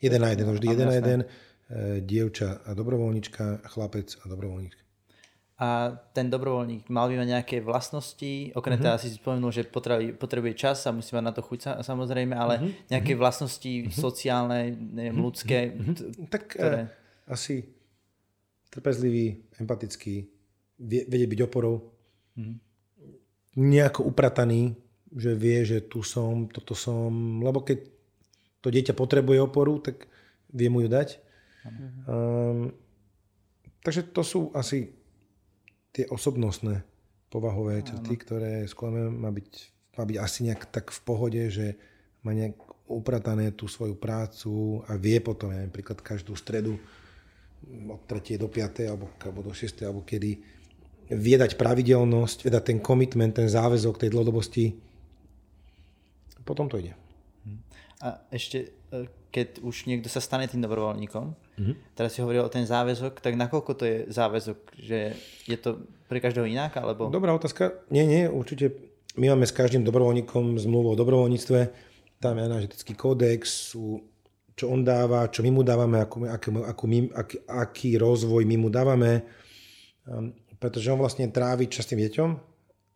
[0.06, 1.20] Jeden na jeden, vždy jeden na jeden,
[2.06, 4.85] dievča a dobrovoľnička, chlapec a dobrovoľníčka.
[5.56, 8.92] A ten dobrovoľník mal by mať nejaké vlastnosti, okrem mm-hmm.
[8.92, 12.60] teda si spomenul, že potrebuje, potrebuje čas a musí mať na to chuť samozrejme, ale
[12.60, 12.92] mm-hmm.
[12.92, 13.20] nejaké mhm.
[13.24, 13.96] vlastnosti mm-hmm.
[13.96, 15.24] sociálne, neviem, mhm.
[15.24, 15.72] ľudské.
[15.72, 15.96] Mm-hmm.
[15.96, 16.92] T- tak ktoré...
[16.92, 17.64] uh, asi
[18.68, 20.28] trpezlivý, empatický,
[20.84, 21.88] vie, vedieť byť oporou,
[22.36, 22.56] mm-hmm.
[23.56, 24.76] nejako uprataný,
[25.16, 27.80] že vie, že tu som, toto som, lebo keď
[28.60, 30.04] to dieťa potrebuje oporu, tak
[30.52, 31.24] vie mu ju dať.
[32.06, 32.76] Um,
[33.82, 35.05] takže to sú asi
[35.96, 36.84] tie osobnostné
[37.32, 39.50] povahové črty, ktoré skôr má byť,
[39.96, 41.80] má byť asi nejak tak v pohode, že
[42.28, 42.60] má nejak
[42.92, 46.76] upratané tú svoju prácu a vie potom, ja napríklad každú stredu
[47.90, 48.38] od 3.
[48.38, 48.92] do 5.
[48.92, 49.88] alebo, alebo do 6.
[49.88, 50.38] alebo kedy
[51.16, 54.86] vie dať pravidelnosť, vie dať ten commitment, ten záväzok tej dlhodobosti
[56.46, 56.94] potom to ide.
[58.06, 61.76] A ešte, e, keď už niekto sa stane tým dobrovoľníkom, mm-hmm.
[61.96, 64.58] teraz si hovoril o ten záväzok, tak nakoľko to je záväzok?
[64.78, 65.00] Že
[65.48, 66.78] je to pre každého inak?
[66.78, 67.10] Alebo...
[67.10, 67.86] Dobrá otázka.
[67.90, 68.72] Nie, nie, určite.
[69.16, 71.60] My máme s každým dobrovoľníkom zmluvu o dobrovoľníctve.
[72.20, 74.04] Tam je náš etický kódex, sú,
[74.56, 78.56] čo on dáva, čo my mu dávame, akú, aký, akú my, aký, aký rozvoj my
[78.60, 79.24] mu dávame.
[80.08, 82.30] Um, pretože on vlastne trávi čas tým deťom,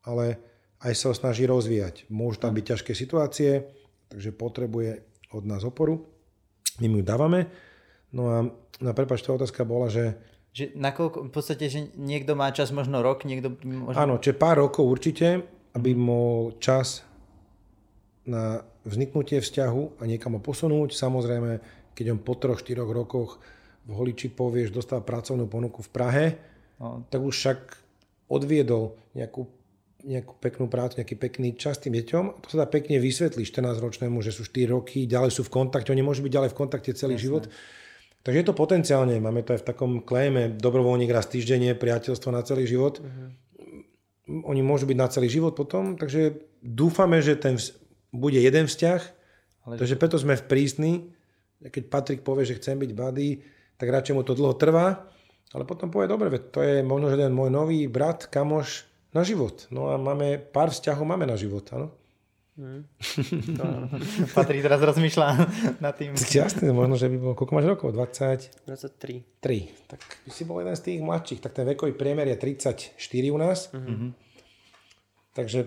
[0.08, 0.40] ale
[0.80, 2.08] aj sa ho snaží rozvíjať.
[2.08, 3.68] Môžu tam byť ťažké situácie,
[4.08, 5.04] takže potrebuje
[5.36, 6.08] od nás oporu.
[6.80, 7.52] My mu ju dávame.
[8.16, 8.38] No a
[8.82, 10.18] na prepač, tá otázka bola, že...
[10.50, 13.54] Že nakoľko, v podstate, že niekto má čas možno rok, niekto...
[13.62, 13.98] Možno...
[13.98, 15.46] Áno, čiže pár rokov určite,
[15.78, 17.06] aby mohol čas
[18.26, 20.98] na vzniknutie vzťahu a niekam ho posunúť.
[20.98, 21.62] Samozrejme,
[21.94, 23.38] keď on po troch, štyroch rokoch
[23.86, 26.26] v Holiči povieš, dostáva pracovnú ponuku v Prahe,
[26.82, 27.06] no.
[27.10, 27.60] tak už však
[28.30, 29.50] odviedol nejakú
[30.00, 32.40] nejakú peknú prácu, nejaký pekný čas tým deťom.
[32.40, 36.00] To sa dá pekne vysvetliť 14-ročnému, že sú 4 roky, ďalej sú v kontakte, oni
[36.00, 37.26] môžu byť ďalej v kontakte celý Jasne.
[37.28, 37.44] život.
[38.20, 42.44] Takže je to potenciálne, máme to aj v takom klejme, dobrovoľník raz týždenne, priateľstvo na
[42.44, 43.00] celý život.
[43.00, 44.52] Uh-huh.
[44.52, 47.56] Oni môžu byť na celý život potom, takže dúfame, že ten
[48.12, 49.02] bude jeden vzťah,
[49.66, 50.94] Ale takže preto sme v prísni.
[51.60, 53.44] Keď Patrik povie, že chcem byť buddy,
[53.80, 55.08] tak radšej mu to dlho trvá,
[55.56, 59.66] ale potom povie, dobre, to je možno, že ten môj nový brat, kamoš, na život.
[59.74, 61.90] No a máme, pár vzťahov máme na život, áno.
[62.60, 62.84] Hmm.
[64.36, 65.28] Patrik teraz rozmýšľa
[65.80, 66.12] nad tým.
[66.12, 67.96] Jasné, možno, že by bolo, koľko máš rokov?
[67.96, 68.68] 20?
[68.68, 69.40] 23.
[69.40, 69.88] 3.
[69.88, 73.00] Tak by si bol jeden z tých mladších, tak ten vekový priemer je 34
[73.32, 73.72] u nás.
[73.72, 74.12] Mm-hmm.
[75.40, 75.60] Takže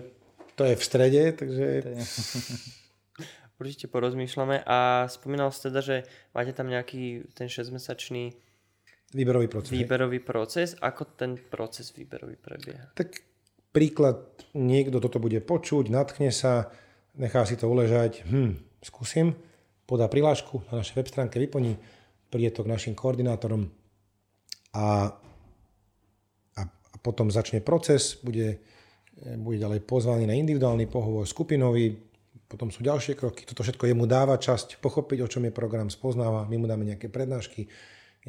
[0.53, 1.65] to je v strede, takže...
[3.61, 5.97] Určite porozmýšľame a spomínal si teda, že
[6.35, 8.37] máte tam nejaký ten 6-mesačný
[9.17, 9.73] výberový proces.
[9.73, 10.77] Výberový proces.
[10.77, 12.91] Ako ten proces výberový prebieha?
[12.97, 13.23] Tak
[13.73, 16.69] príklad, niekto toto bude počuť, natkne sa,
[17.17, 19.37] nechá si to uležať, hm, skúsim,
[19.85, 21.77] podá prihlášku na našej web stránke, vyplní,
[22.33, 23.69] príde to k našim koordinátorom
[24.73, 25.13] a,
[26.57, 28.57] a, a potom začne proces, bude,
[29.37, 31.93] bude ďalej pozvaný na individuálny pohovor, skupinový,
[32.49, 33.49] potom sú ďalšie kroky.
[33.49, 36.45] Toto všetko jemu dáva časť pochopiť, o čom je program, spoznáva.
[36.45, 37.65] My mu dáme nejaké prednášky,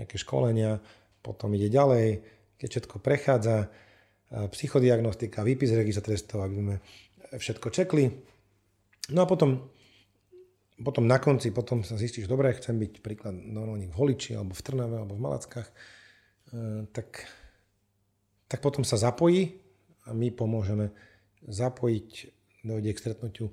[0.00, 0.80] nejaké školenia,
[1.20, 2.24] potom ide ďalej,
[2.56, 3.68] keď všetko prechádza,
[4.32, 6.74] psychodiagnostika, výpis registra trestov, aby sme
[7.36, 8.04] všetko čekli.
[9.12, 9.68] No a potom,
[10.80, 14.64] potom na konci, potom sa zistíš, dobre, chcem byť príklad normálne v Holiči, alebo v
[14.64, 15.74] Trnave, alebo v Malackách, e,
[16.88, 17.28] tak,
[18.48, 19.60] tak potom sa zapojí
[20.08, 20.88] a my pomôžeme
[21.44, 22.10] zapojiť,
[22.64, 23.46] dojde k stretnutiu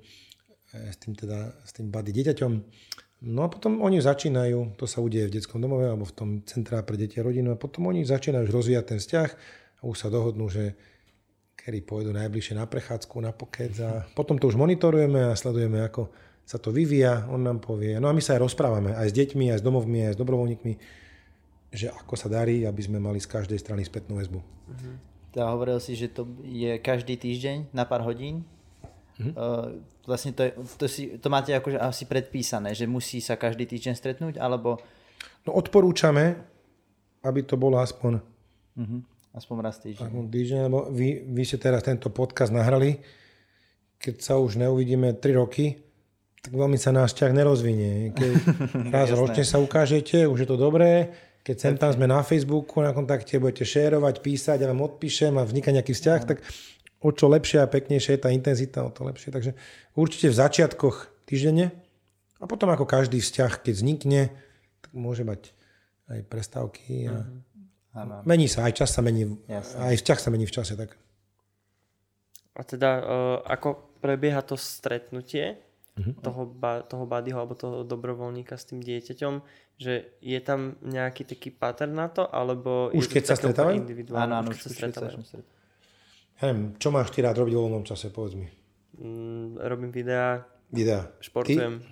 [0.88, 2.52] s tým, teda, s tým bady dieťaťom.
[3.22, 6.82] No a potom oni začínajú, to sa udeje v detskom domove alebo v tom centrá
[6.82, 9.30] pre deti a rodinu a potom oni začínajú rozvíjať ten vzťah
[9.78, 10.74] a už sa dohodnú, že
[11.62, 16.10] kedy pôjdu najbližšie na prechádzku, na pokec a potom to už monitorujeme a sledujeme, ako
[16.42, 17.94] sa to vyvíja, on nám povie.
[18.02, 20.72] No a my sa aj rozprávame aj s deťmi, aj s domovmi, aj s dobrovoľníkmi,
[21.70, 24.42] že ako sa darí, aby sme mali z každej strany spätnú väzbu.
[24.42, 24.94] Uh-huh.
[25.30, 28.42] Tá hovoril si, že to je každý týždeň na pár hodín.
[29.22, 29.30] Uh-huh.
[29.32, 29.66] Uh,
[30.02, 30.50] vlastne to, je,
[30.82, 34.82] to, si, to máte akože asi predpísané, že musí sa každý týždeň stretnúť, alebo...
[35.46, 36.42] No odporúčame,
[37.22, 39.00] aby to bolo aspoň uh-huh.
[39.32, 40.12] Aspoň raz týždeň.
[40.12, 43.00] Aspoň týždeň, lebo vy, vy ste teraz tento podcast nahrali.
[43.96, 45.80] Keď sa už neuvidíme 3 roky,
[46.44, 48.12] tak veľmi sa náš ťah nerozvinie.
[48.12, 48.32] Keď
[48.96, 51.08] raz ročne sa ukážete, už je to dobré.
[51.48, 55.48] Keď sem tam sme na Facebooku, na kontakte, budete šérovať, písať, ja vám odpíšem a
[55.48, 56.28] vzniká nejaký vzťah, no.
[56.28, 56.38] tak
[57.02, 59.32] o čo lepšia a peknejšia je tá intenzita, o to lepšie.
[59.32, 59.56] Takže
[59.96, 61.72] určite v začiatkoch týždenne
[62.36, 64.22] a potom ako každý vzťah, keď vznikne,
[64.84, 65.56] tak môže mať
[66.12, 67.51] aj prestávky a uh-huh
[67.92, 68.24] Ano.
[68.24, 69.92] Mení sa, aj čas sa mení, Jasne.
[69.92, 70.72] aj vzťah sa mení v čase.
[70.80, 70.96] Tak.
[72.56, 75.60] A teda, uh, ako prebieha to stretnutie
[76.00, 76.16] uh-huh.
[76.24, 79.44] toho, ba, toho badyho alebo toho dobrovoľníka s tým dieťaťom,
[79.76, 83.84] že je tam nejaký taký pattern na to, alebo už keď sa stretávajú?
[84.16, 85.16] Áno, áno, už, keď sa stretávajú.
[86.42, 88.48] Hej, čo máš ty rád robiť v voľnom čase, povedz mi.
[88.96, 91.12] Mm, robím videá, videá.
[91.20, 91.84] športujem.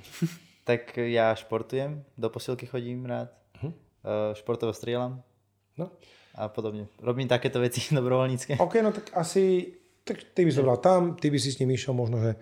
[0.68, 3.68] tak ja športujem, do posilky chodím rád, uh-huh.
[3.68, 5.20] uh, športovo strieľam,
[5.80, 5.88] No.
[6.36, 6.86] A podobne.
[7.00, 8.60] Robím takéto veci dobrovoľnícke.
[8.60, 11.94] OK, no tak asi tak ty by zobral tam, ty by si s ním išiel
[11.94, 12.38] možno, že e,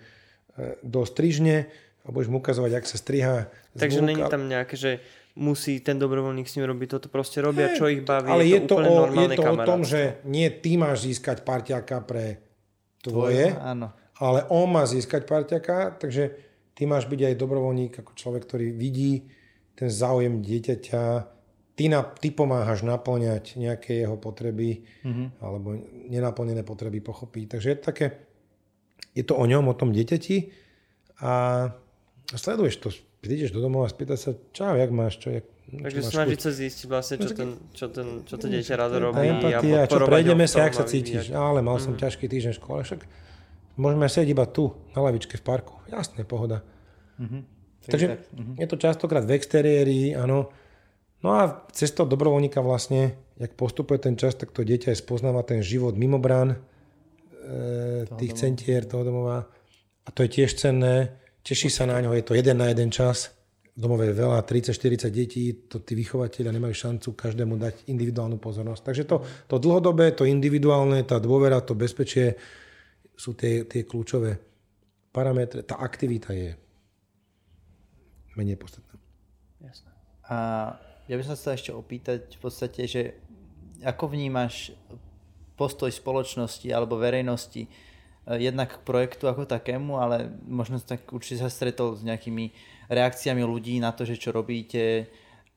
[0.81, 1.67] do strižne
[2.01, 3.35] a budeš mu ukazovať, jak sa striha.
[3.75, 4.91] Takže není tam nejaké, že
[5.37, 8.31] musí ten dobrovoľník s ním robiť toto, proste robia, čo ich baví.
[8.31, 11.45] Ale je to, je to, o, je to o tom, že nie ty máš získať
[11.45, 12.41] parťaka pre
[13.05, 13.93] tvoje, Tvoj, áno.
[14.19, 16.35] ale on má získať parťaka, takže
[16.75, 19.31] ty máš byť aj dobrovoľník ako človek, ktorý vidí
[19.79, 21.03] ten záujem dieťaťa,
[21.79, 25.39] ty, na, ty pomáhaš naplňať nejaké jeho potreby mm-hmm.
[25.39, 25.79] alebo
[26.11, 27.55] nenaplnené potreby pochopiť.
[27.55, 28.07] Takže je to také,
[29.15, 30.51] je to o ňom, o tom dieťati
[31.23, 31.31] a
[32.35, 32.91] sleduješ to,
[33.23, 36.85] prídeš do domova a spýta sa, čau, jak máš, čo, jak, Takže snažiť sa zistiť
[36.89, 39.21] vlastne, čo, ten, čo, ten, čo to dieťa rád robí.
[39.21, 41.31] Empatia, a čo prejdeme sa, jak sa cítiš.
[41.31, 42.01] Ale mal som mm.
[42.01, 43.05] ťažký týždeň v škole, však
[43.77, 45.77] môžeme sedieť iba tu, na lavičke v parku.
[45.87, 46.65] Jasné, pohoda.
[47.21, 47.41] Mm-hmm.
[47.85, 48.55] Takže tak, mm-hmm.
[48.57, 50.49] je to častokrát v exteriéri, áno.
[51.19, 55.43] No a cez toho dobrovoľníka vlastne, jak postupuje ten čas, tak to dieťa aj spoznáva
[55.43, 56.57] ten život mimo brán e,
[58.15, 58.39] tých domova.
[58.39, 59.37] centier, toho domova.
[60.07, 61.19] A to je tiež cenné.
[61.43, 63.35] Teší sa na ňo, je to jeden na jeden čas.
[63.75, 68.81] V domove je veľa, 30-40 detí, to tí vychovateľia nemajú šancu každému dať individuálnu pozornosť.
[68.83, 72.35] Takže to, to dlhodobé, to individuálne, tá dôvera, to bezpečie
[73.15, 74.39] sú tie, tie kľúčové
[75.11, 75.63] parametre.
[75.63, 76.55] Tá aktivita je
[78.35, 78.95] menej podstatná.
[79.63, 79.91] Jasné.
[80.27, 80.37] A
[81.09, 83.01] ja by som sa ešte opýtať v podstate, že
[83.81, 84.77] ako vnímaš
[85.57, 91.49] postoj spoločnosti alebo verejnosti eh, jednak k projektu ako takému, ale možno tak určite sa
[91.49, 92.53] stretol s nejakými
[92.93, 95.09] reakciami ľudí na to, že čo robíte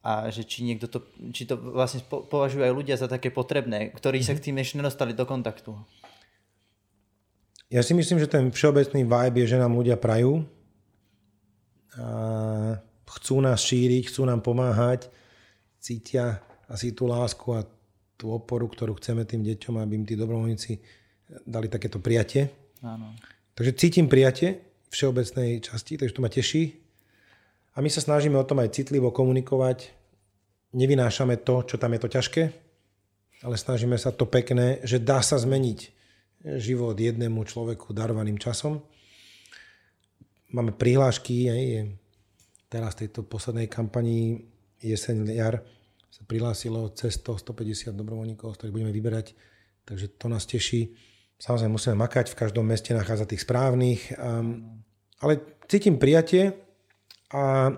[0.02, 0.98] a že či niekto to,
[1.30, 5.14] či to vlastne považujú aj ľudia za také potrebné, ktorí sa k tým ešte nedostali
[5.14, 5.78] do kontaktu.
[7.70, 10.44] Ja si myslím, že ten všeobecný vibe je, že nám ľudia prajú.
[11.96, 12.82] A
[13.16, 15.08] chcú nás šíriť, chcú nám pomáhať
[15.82, 16.38] cítia
[16.70, 17.66] asi tú lásku a
[18.14, 20.72] tú oporu, ktorú chceme tým deťom, aby im tí dobrovoľníci
[21.42, 22.54] dali takéto prijatie.
[22.86, 23.18] Áno.
[23.58, 24.62] Takže cítim prijatie
[24.94, 26.78] všeobecnej časti, takže to ma teší.
[27.74, 29.90] A my sa snažíme o tom aj citlivo komunikovať.
[30.76, 32.42] Nevynášame to, čo tam je to ťažké,
[33.42, 35.90] ale snažíme sa to pekné, že dá sa zmeniť
[36.62, 38.80] život jednému človeku darovaným časom.
[40.52, 41.62] Máme prihlášky, aj
[42.68, 44.51] teraz v tejto poslednej kampanii
[44.82, 45.62] jeseň, jar
[46.12, 49.32] sa prihlásilo cez 150 dobrovoľníkov, z ktorých budeme vyberať,
[49.88, 50.92] takže to nás teší.
[51.40, 54.82] Samozrejme musíme makať, v každom meste nachádzať tých správnych, um,
[55.24, 56.52] ale cítim prijatie
[57.32, 57.72] a,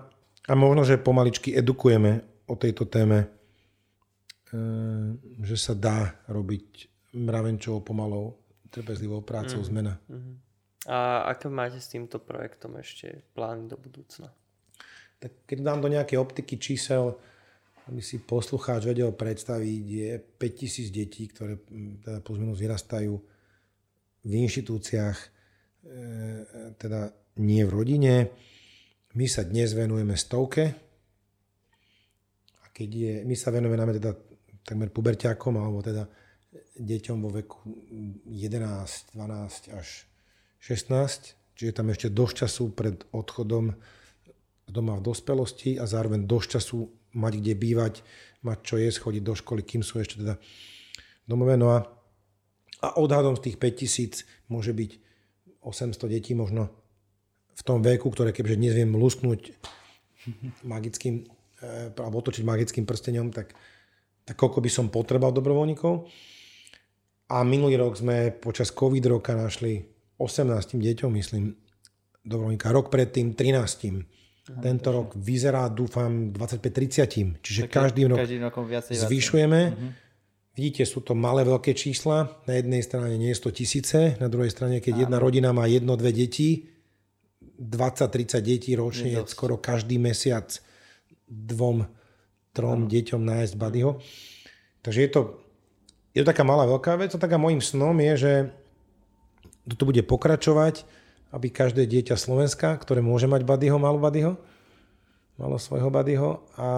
[0.45, 3.31] a možno, že pomaličky edukujeme o tejto téme,
[4.51, 8.35] um, že sa dá robiť mravenčovou pomalou,
[8.69, 9.67] trpezlivou prácou mm.
[9.71, 9.95] zmena.
[10.11, 10.35] Mm.
[10.85, 14.29] A aké máte s týmto projektom ešte plány do budúcna?
[15.19, 17.15] Tak keď dám do nejakej optiky čísel,
[17.85, 23.13] aby si poslucháč vedel predstaviť, je 5000 detí, ktoré mm, teda plus minus vyrastajú
[24.25, 25.27] v inštitúciách, e,
[26.81, 27.13] teda
[27.45, 28.15] nie v rodine.
[29.13, 30.63] My sa dnes venujeme stovke.
[32.63, 34.17] A keď je, my sa venujeme najmä teda
[34.65, 36.09] takmer puberťákom, alebo teda
[36.75, 37.61] deťom vo veku
[38.25, 39.87] 11, 12 až
[40.57, 43.77] 16, čiže tam ešte dosť času pred odchodom
[44.65, 47.93] doma v dospelosti a zároveň dosť času mať kde bývať,
[48.43, 50.35] mať čo jesť, chodiť do školy, kým sú ešte teda
[51.25, 51.55] domové.
[51.55, 51.85] No a,
[52.81, 54.91] a odhadom z tých 5000 môže byť
[55.65, 56.69] 800 detí možno
[57.55, 59.55] v tom veku, ktoré kebyže dnes viem lusknúť
[60.71, 61.23] magickým,
[61.61, 63.55] e, alebo otočiť magickým prstenom, tak,
[64.27, 66.05] tak koľko by som potreboval dobrovoľníkov.
[67.31, 69.81] A minulý rok sme počas COVID roka našli
[70.21, 71.57] 18 deťom, myslím,
[72.21, 72.69] dobrovoľníka.
[72.69, 74.24] Rok predtým 13.
[74.45, 77.41] Tento rok vyzerá, dúfam, 25-30.
[77.41, 79.61] Čiže Také, každý rok každým rokom viacej, zvyšujeme.
[79.73, 79.91] Uh-huh.
[80.53, 82.29] Vidíte, sú to malé, veľké čísla.
[82.45, 85.01] Na jednej strane nie je to tisíce, na druhej strane, keď Áno.
[85.09, 86.69] jedna rodina má jedno, dve deti,
[87.57, 90.47] 20-30 detí ročne je skoro každý mesiac
[91.25, 91.87] dvom,
[92.53, 92.91] trom Áno.
[92.91, 93.97] deťom nájsť badyho.
[94.85, 95.21] Takže je to,
[96.13, 97.11] je to taká malá, veľká vec.
[97.15, 98.33] A taká môjim snom je, že
[99.65, 100.85] toto bude pokračovať,
[101.31, 104.37] aby každé dieťa Slovenska, ktoré môže mať badyho, malo badyho,
[105.35, 106.71] malo svojho badyho a,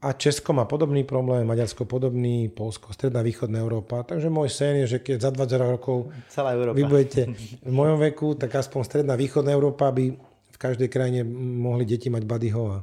[0.00, 4.04] a Česko má podobný problém, Maďarsko podobný, Polsko, stredná východná Európa.
[4.04, 6.76] Takže môj sen je, že keď za 20 rokov Celá Európa.
[6.76, 7.22] vy budete
[7.64, 10.04] v mojom veku, tak aspoň stredná východná Európa by
[10.50, 12.76] v každej krajine mohli deti mať badyho a,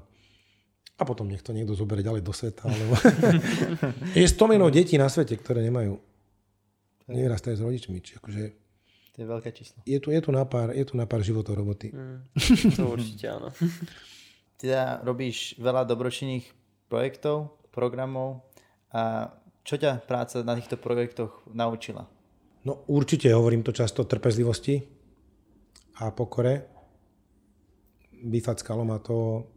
[0.97, 2.65] a potom nech to niekto zoberie ďalej do sveta.
[2.65, 2.97] Alebo...
[4.17, 6.01] je 100 miliónov detí na svete, ktoré nemajú
[7.07, 7.97] nevyrastajú s rodičmi.
[8.03, 8.43] Čiže akože
[9.18, 9.82] to je veľké číslo.
[9.89, 11.89] Je tu, je tu, na, pár, je tu na pár životov roboty.
[11.89, 12.22] Mm,
[12.78, 13.49] to určite áno.
[14.61, 16.45] Teda robíš veľa dobročinných
[16.86, 18.45] projektov, programov
[18.93, 19.34] a
[19.65, 22.05] čo ťa práca na týchto projektoch naučila?
[22.61, 24.86] No určite, hovorím to často, trpezlivosti
[25.97, 26.70] a pokore.
[28.22, 29.49] Vyfackalo ma to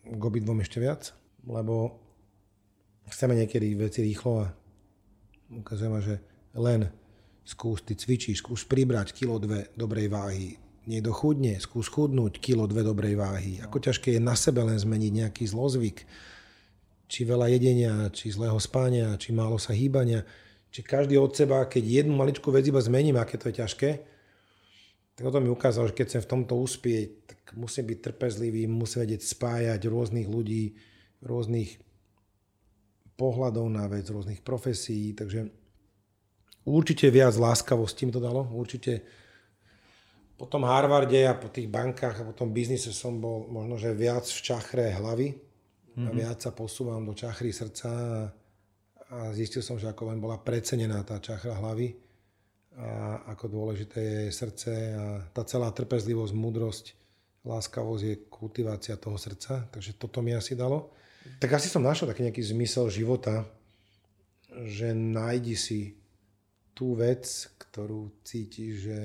[0.00, 1.12] k obidvom ešte viac,
[1.44, 2.00] lebo
[3.12, 4.46] chceme niekedy veci rýchlo a
[5.60, 6.24] ukazujeme, že
[6.56, 6.88] len
[7.44, 10.56] skús, ty cvičíš, skús pribrať kilo dve dobrej váhy,
[10.88, 13.52] niekto chudne, skús chudnúť kilo dve dobrej váhy.
[13.60, 16.08] Ako ťažké je na sebe len zmeniť nejaký zlozvyk,
[17.04, 20.24] či veľa jedenia, či zlého spania, či málo sa hýbania.
[20.74, 23.90] Či každý od seba, keď jednu maličkú vec iba zmením, aké to je ťažké,
[25.14, 29.06] tak to mi ukázal, že keď chcem v tomto uspieť, tak musím byť trpezlivý, musím
[29.06, 30.74] vedieť spájať rôznych ľudí,
[31.22, 31.78] rôznych
[33.14, 35.54] pohľadov na vec, rôznych profesí, takže
[36.64, 39.04] Určite viac láskavosti mi to dalo, určite
[40.34, 43.94] po tom Harvarde a po tých bankách a po tom biznise som bol možno, že
[43.94, 46.06] viac v čachre hlavy mm-hmm.
[46.06, 46.16] a mhm.
[46.16, 48.12] viac sa posúvam do čachry srdca a,
[49.12, 51.94] a zistil som, že ako len bola precenená tá čachra hlavy
[52.74, 56.84] a ako dôležité je srdce a tá celá trpezlivosť, múdrosť,
[57.46, 60.90] láskavosť je kultivácia toho srdca, takže toto mi asi dalo.
[61.38, 63.46] Tak asi som našiel taký nejaký zmysel života,
[64.66, 65.80] že nájdi si
[66.74, 67.24] tú vec,
[67.56, 68.98] ktorú cítiš, že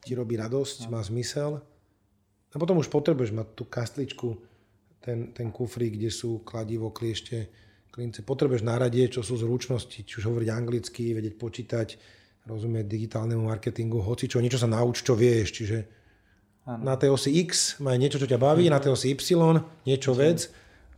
[0.00, 0.98] ti robí radosť, no.
[0.98, 1.58] má zmysel.
[2.54, 4.38] A potom už potrebuješ mať tú kastličku,
[5.02, 7.50] ten, ten kufrík, kde sú kladivo, kliešte,
[7.90, 8.22] klince.
[8.22, 11.88] Potrebuješ náradie, čo sú zručnosti, či už hovoriť anglicky, vedieť počítať,
[12.46, 15.60] rozumieť digitálnemu marketingu, hoci čo, niečo sa nauč, čo vieš.
[15.60, 15.78] Čiže
[16.70, 16.82] ano.
[16.82, 18.78] na tej osi X má niečo, čo ťa baví, ano.
[18.78, 19.34] na tej osi Y
[19.84, 20.48] niečo vec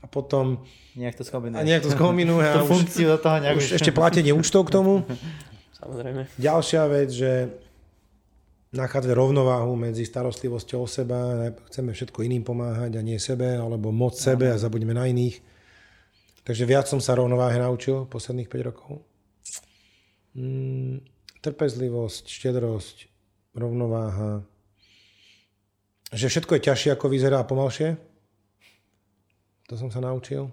[0.01, 0.61] a potom...
[0.97, 1.61] Nejak to skombinuje.
[1.61, 2.47] A nejak to skombinuje.
[2.63, 5.03] už, funkciu do toho nejak už ešte platenie účtov k tomu.
[5.87, 6.23] Samozrejme.
[6.35, 7.31] Ďalšia vec, že
[8.75, 14.19] nachádzať rovnováhu medzi starostlivosťou o seba, chceme všetko iným pomáhať a nie sebe, alebo moc
[14.19, 15.39] sebe a zabudíme na iných.
[16.43, 19.03] Takže viac som sa rovnováhe naučil posledných 5 rokov.
[20.35, 21.07] Mm,
[21.43, 22.97] trpezlivosť, štedrosť,
[23.55, 24.43] rovnováha.
[26.11, 27.99] Že všetko je ťažšie, ako vyzerá pomalšie.
[29.71, 30.51] To som sa naučil.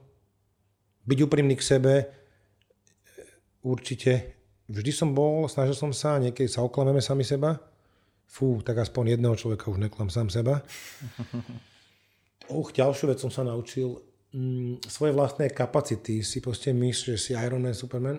[1.05, 1.93] Byť úprimný k sebe
[3.61, 4.32] určite
[4.69, 7.59] vždy som bol, snažil som sa, niekedy sa oklameme sami seba.
[8.27, 10.65] Fú, tak aspoň jedného človeka už neklam sám seba.
[12.49, 14.01] Uch, ďalšiu vec som sa naučil.
[14.33, 16.25] Mm, svoje vlastné kapacity.
[16.25, 18.17] Si proste myslíš, že si Iron Man, Superman.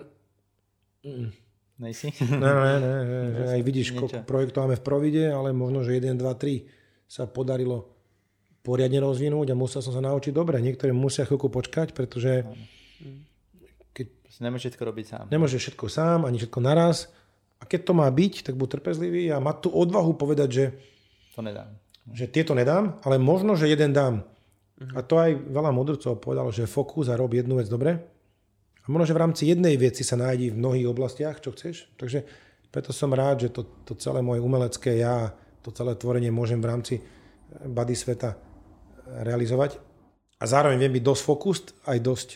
[1.03, 1.35] Mm.
[1.75, 2.15] Nejsi?
[2.31, 2.95] Ne, ne, ne.
[3.03, 3.45] ne.
[3.51, 6.63] Aj vidíš, koľko projektov máme v Provide, ale možno, že 1, 2, 3
[7.11, 7.91] sa podarilo
[8.65, 10.57] poriadne rozvinúť a musel som sa naučiť dobre.
[10.57, 12.47] Niektoré musia chvíľku počkať, pretože
[14.35, 15.25] keď Nemôže všetko robiť sám.
[15.31, 17.07] Nemôže všetko sám, ani všetko naraz.
[17.59, 20.65] A keď to má byť, tak buď trpezlivý a mať tú odvahu povedať, že,
[21.39, 21.71] To nedám.
[22.11, 24.27] že tieto nedám, ale možno, že jeden dám.
[24.91, 27.95] A to aj veľa mudrcov povedalo, že fokus a rob jednu vec dobre.
[28.83, 31.87] A možno, že v rámci jednej veci sa nájdi v mnohých oblastiach, čo chceš.
[31.95, 32.27] Takže
[32.75, 35.31] preto som rád, že to, to celé moje umelecké ja,
[35.63, 37.03] to celé tvorenie môžem v rámci eh,
[37.71, 38.37] body sveta eh,
[39.23, 39.79] realizovať.
[40.37, 42.29] A zároveň viem byť dosť fokust, aj dosť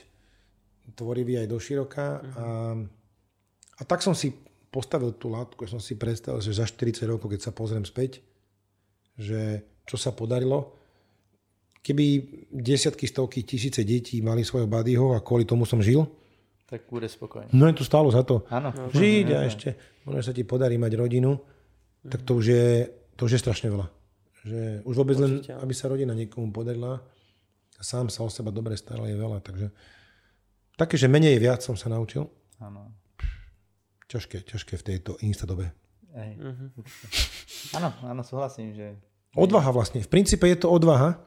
[0.95, 2.07] tvorivý, aj dosť široká.
[2.35, 2.45] A,
[3.77, 4.33] a tak som si
[4.69, 8.21] postavil tú látku, som si predstavil, že za 40 rokov, keď sa pozriem späť,
[9.17, 10.77] že čo sa podarilo,
[11.81, 12.05] keby
[12.53, 16.05] desiatky, stovky, tisíce detí mali svojho buddyho a kvôli tomu som žil,
[16.69, 17.49] Tak bude spokojný.
[17.49, 18.45] no je to stálo za to.
[18.53, 18.69] Áno.
[18.93, 19.69] Žiť a ešte,
[20.05, 21.41] možno že sa ti podarí mať rodinu,
[22.05, 22.67] tak to už je,
[23.17, 23.87] to už je strašne veľa.
[24.45, 25.57] Že už vôbec len, Určite.
[25.57, 27.01] aby sa rodina niekomu podarila
[27.75, 29.41] a sám sa o seba dobre staral je veľa.
[29.41, 29.65] Takže
[30.79, 32.31] také, že menej je viac som sa naučil.
[32.63, 32.95] Áno.
[34.07, 35.75] Ťažké, ťažké v tejto instadobe.
[36.15, 36.73] Mhm.
[37.77, 38.97] Áno, áno, súhlasím, že
[39.37, 40.01] Odvaha vlastne.
[40.01, 41.21] V princípe je to odvaha,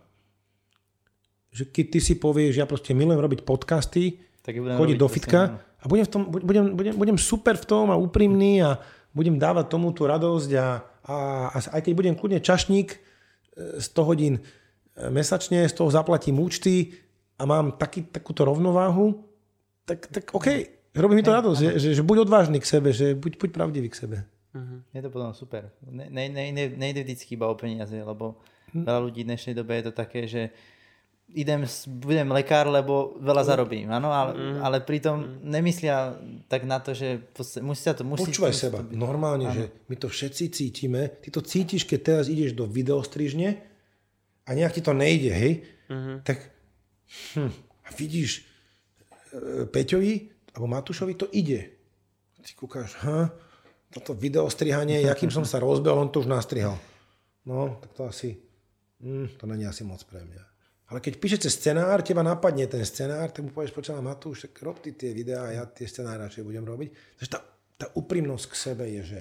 [1.55, 5.09] že keď ty si povieš, ja proste milujem robiť podcasty, tak budem chodiť robiť do
[5.09, 5.41] fitka
[5.79, 8.83] a budem, v tom, budem, budem, budem super v tom a úprimný a
[9.15, 10.67] budem dávať tomu tú radosť a,
[11.07, 11.17] a,
[11.55, 12.99] a aj keď budem kľudne čašník e,
[13.79, 14.43] 100 hodín e,
[15.13, 16.99] mesačne, z toho zaplatím účty
[17.39, 19.23] a mám taký, takúto rovnováhu,
[19.85, 20.49] tak, tak OK,
[20.95, 23.89] robí mi to radosť, že, že, že buď odvážny k sebe, že buď, buď pravdivý
[23.91, 24.17] k sebe.
[24.93, 25.73] Je to potom super.
[25.89, 28.37] Ne, ne, ne, ne, nejde vždycky iba o peniaze, lebo
[28.73, 28.89] Hm.
[28.89, 30.49] veľa ľudí v dnešnej dobe je to také, že
[31.33, 31.65] idem,
[32.01, 34.57] budem lekár, lebo veľa zarobím, áno, ale, Hm.
[34.65, 36.17] ale pritom nemyslia
[36.49, 37.21] tak na to, že
[37.77, 38.05] sa to...
[38.05, 38.81] Musí, Počúvaj seba.
[38.81, 38.97] byť.
[38.97, 41.09] Normálne, že my to všetci cítime.
[41.21, 43.61] Ty to cítiš, keď teraz ideš do videostrižne
[44.45, 45.53] a nejak ti to nejde, hej?
[46.25, 46.39] Tak
[47.37, 47.53] hm,
[47.85, 48.45] a vidíš
[49.69, 50.13] Peťovi
[50.53, 51.73] alebo Matúšovi to ide.
[52.43, 53.31] Ty kúkaš, ha,
[53.93, 56.75] toto videostrihanie, jakým som sa rozbehol, on to už nastrihal.
[57.47, 58.35] No, tak to asi,
[58.99, 60.43] hm, to není asi moc pre mňa.
[60.93, 64.77] Ale keď píšete scenár, teba napadne ten scenár, tak mu povieš, počúva Matúš, tak rob
[64.85, 67.17] ty tie videá ja tie scenáre radšej budem robiť.
[67.17, 67.41] Takže tá,
[67.81, 69.21] tá úprimnosť k sebe je, že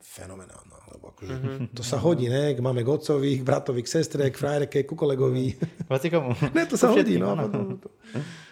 [0.00, 0.76] fenomenálna.
[0.96, 1.34] Lebo akože,
[1.76, 2.56] to sa hodí, ne?
[2.56, 5.52] K máme k otcovi, k bratovi, k sestre, k frajerke, ku kolegovi.
[5.86, 6.32] Komu.
[6.56, 7.36] Ne, to sa hodí, no.
[7.36, 7.46] áno.
[7.46, 7.92] potom to-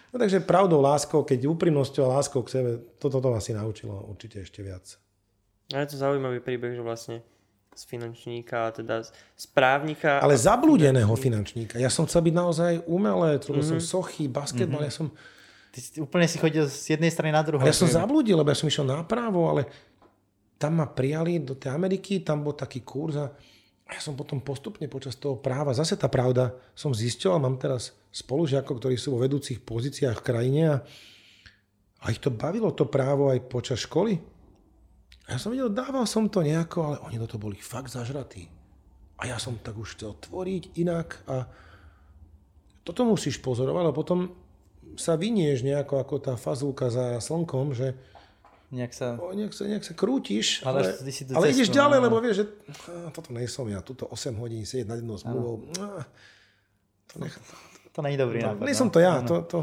[0.08, 4.40] No takže pravdou, láskou, keď úprimnosťou a láskou k sebe, toto to asi naučilo určite
[4.40, 4.96] ešte viac.
[5.76, 7.16] A je to zaujímavý príbeh, že vlastne
[7.78, 9.06] z finančníka, teda
[9.36, 10.18] z právnika.
[10.18, 11.78] Ale zablúdeného finančníka.
[11.78, 15.12] Ja som chcel byť naozaj umelec, robil som sochy, basketbal, ja som,
[15.68, 17.60] Ty si, úplne si chodil z jednej strany na druhú.
[17.60, 19.68] ja som zablúdil, lebo ja som išiel nápravo, ale
[20.58, 23.30] tam ma prijali do tej Ameriky, tam bol taký kurz a
[23.96, 27.96] ja som potom postupne počas toho práva, zase tá pravda, som zistil a mám teraz
[28.12, 30.76] spolužiakov, ktorí sú vo vedúcich pozíciách v krajine a,
[32.04, 34.20] a ich to bavilo to právo aj počas školy.
[35.28, 38.48] A ja som videl, dával som to nejako, ale oni do toho boli fakt zažratí.
[39.18, 41.48] A ja som tak už chcel tvoriť inak a
[42.84, 44.20] toto musíš pozorovať, lebo potom
[44.96, 47.92] sa vynieš nejako ako tá fazulka za slnkom, že
[48.68, 49.16] Nejak sa...
[49.16, 52.04] o, nejak, sa, nejak sa krútiš, Ale ale, si ale cestu, ideš ďalej, no.
[52.04, 52.44] lebo vieš, že
[52.92, 55.72] á, toto nie som ja, tuto 8 hodín sedieť nad jednou zmluvou.
[55.80, 56.04] á,
[57.08, 57.32] To nech,
[57.96, 58.68] To není dobrý no, nápad.
[58.68, 58.76] no.
[58.76, 59.24] som to ja.
[59.24, 59.58] To, to.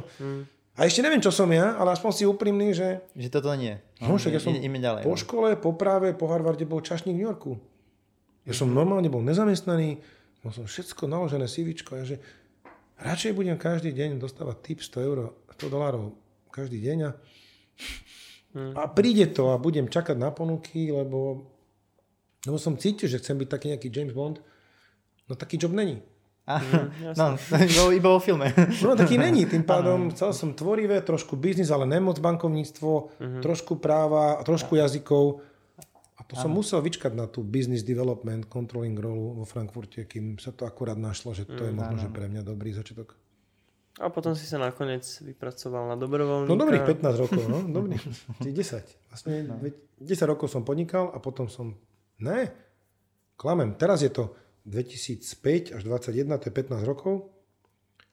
[0.75, 3.77] A ešte neviem, čo som ja, ale aspoň si úprimný, že Že toto nie.
[4.01, 5.05] no, však ja som Ide- ideme ďalej.
[5.07, 5.21] po no.
[5.21, 7.55] škole, po práve, po Harvarde bol čašník v New Yorku.
[8.43, 10.01] Ja som normálne bol nezamestnaný,
[10.41, 12.17] mal som všetko naložené CVčko, a že
[12.99, 15.17] radšej budem každý deň dostávať tip 100 eur,
[15.55, 16.11] 100 dolárov
[16.51, 17.09] každý deň a,
[18.55, 21.43] a príde to a budem čakať na ponuky, lebo,
[22.47, 24.39] lebo som cítil, že chcem byť taký nejaký James Bond.
[25.27, 25.99] No taký job není.
[26.45, 26.61] A,
[27.17, 28.53] no, iba, iba vo filme.
[28.85, 34.37] No taký není, tým pádom chcel som tvorivé, trošku biznis, ale nemoc bankovníctvo, trošku práva,
[34.45, 35.41] trošku jazykov.
[36.15, 40.53] A to som musel vyčkať na tú business development, controlling rolu vo Frankfurte, kým sa
[40.53, 43.17] to akurát našlo, že to je možno, že pre mňa dobrý začiatok.
[43.95, 46.51] A potom si sa nakoniec vypracoval na dobrovoľníka.
[46.51, 48.03] No dobrých 15 rokov, no, dobrých,
[48.43, 48.51] 10.
[49.07, 49.33] Vlastne
[50.03, 51.79] 10 rokov som podnikal a potom som,
[52.19, 52.51] ne,
[53.39, 54.35] klamem, teraz je to
[54.67, 57.31] 2005 až 21, to je 15 rokov,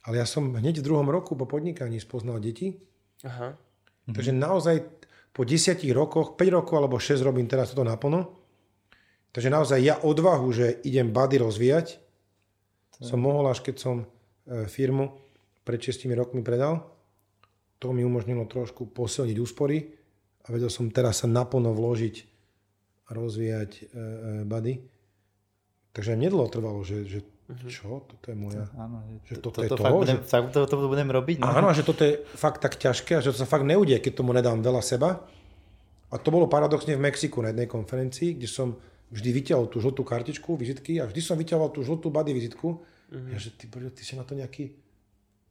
[0.07, 2.79] ale ja som hneď v druhom roku po podnikaní spoznal deti,
[3.27, 3.59] Aha.
[4.07, 4.87] takže naozaj
[5.35, 8.31] po 10 rokoch, 5 rokov alebo 6 robím teraz toto naplno,
[9.35, 11.99] takže naozaj ja odvahu, že idem body rozvíjať,
[13.03, 13.97] som mohol až keď som
[14.47, 15.22] e, firmu
[15.63, 16.87] pred 6 rokmi predal,
[17.79, 19.91] to mi umožnilo trošku posilniť úspory
[20.47, 22.17] a vedel som teraz sa naplno vložiť
[23.11, 23.89] a rozvíjať e, e,
[24.47, 24.75] body.
[25.93, 27.21] Takže nedlho trvalo, že, že
[27.69, 28.65] čo, toto je moja...
[28.79, 31.37] Áno, Že toto to, je to, fakt že- budem, fakt to, to budem robiť.
[31.43, 31.53] No.
[31.53, 34.33] Áno, že toto je fakt tak ťažké a že to sa fakt neudie, keď tomu
[34.33, 35.27] nedám veľa seba.
[36.13, 38.77] A to bolo paradoxne v Mexiku na jednej konferencii, kde som
[39.13, 42.81] vždy vyťahol tú žltú kartičku, vizitky a vždy som vyťahol tú žltú body vizitku.
[43.13, 43.33] Mm-hmm.
[43.33, 44.73] Ja, že ty, ty si na to nejaký,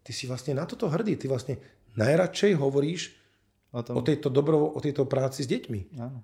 [0.01, 1.61] ty si vlastne na toto hrdý, ty vlastne
[1.97, 3.13] najradšej hovoríš
[3.73, 3.97] o, tom...
[3.97, 5.97] o, tejto, dobro, o tejto práci s deťmi.
[6.01, 6.21] Áno.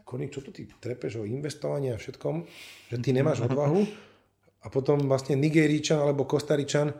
[0.00, 2.42] Koník, čo tu ty trepeš o investovaní a všetkom,
[2.90, 3.86] že ty nemáš odvahu
[4.60, 6.90] a potom vlastne Nigeričan alebo Kostaričan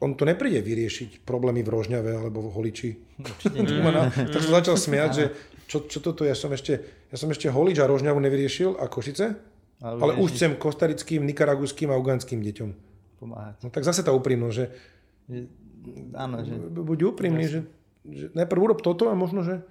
[0.00, 2.90] on to nepríde vyriešiť problémy v Rožňave alebo v Holiči.
[4.32, 5.24] tak som začal smiať, že
[5.68, 6.80] čo, čo toto, ja som ešte,
[7.12, 9.36] ja som ešte Holič a Rožňavu nevyriešil a Košice,
[9.84, 12.89] ale, ale už chcem kostarickým, nikaragujským a uganským deťom.
[13.20, 13.60] Pomáhať.
[13.62, 14.66] No tak zase tá úprimnosť, že,
[15.28, 15.38] že
[16.16, 16.56] áno, že...
[16.56, 17.60] buď úprimný, že,
[18.08, 19.62] že najprv urob toto a možno, že e,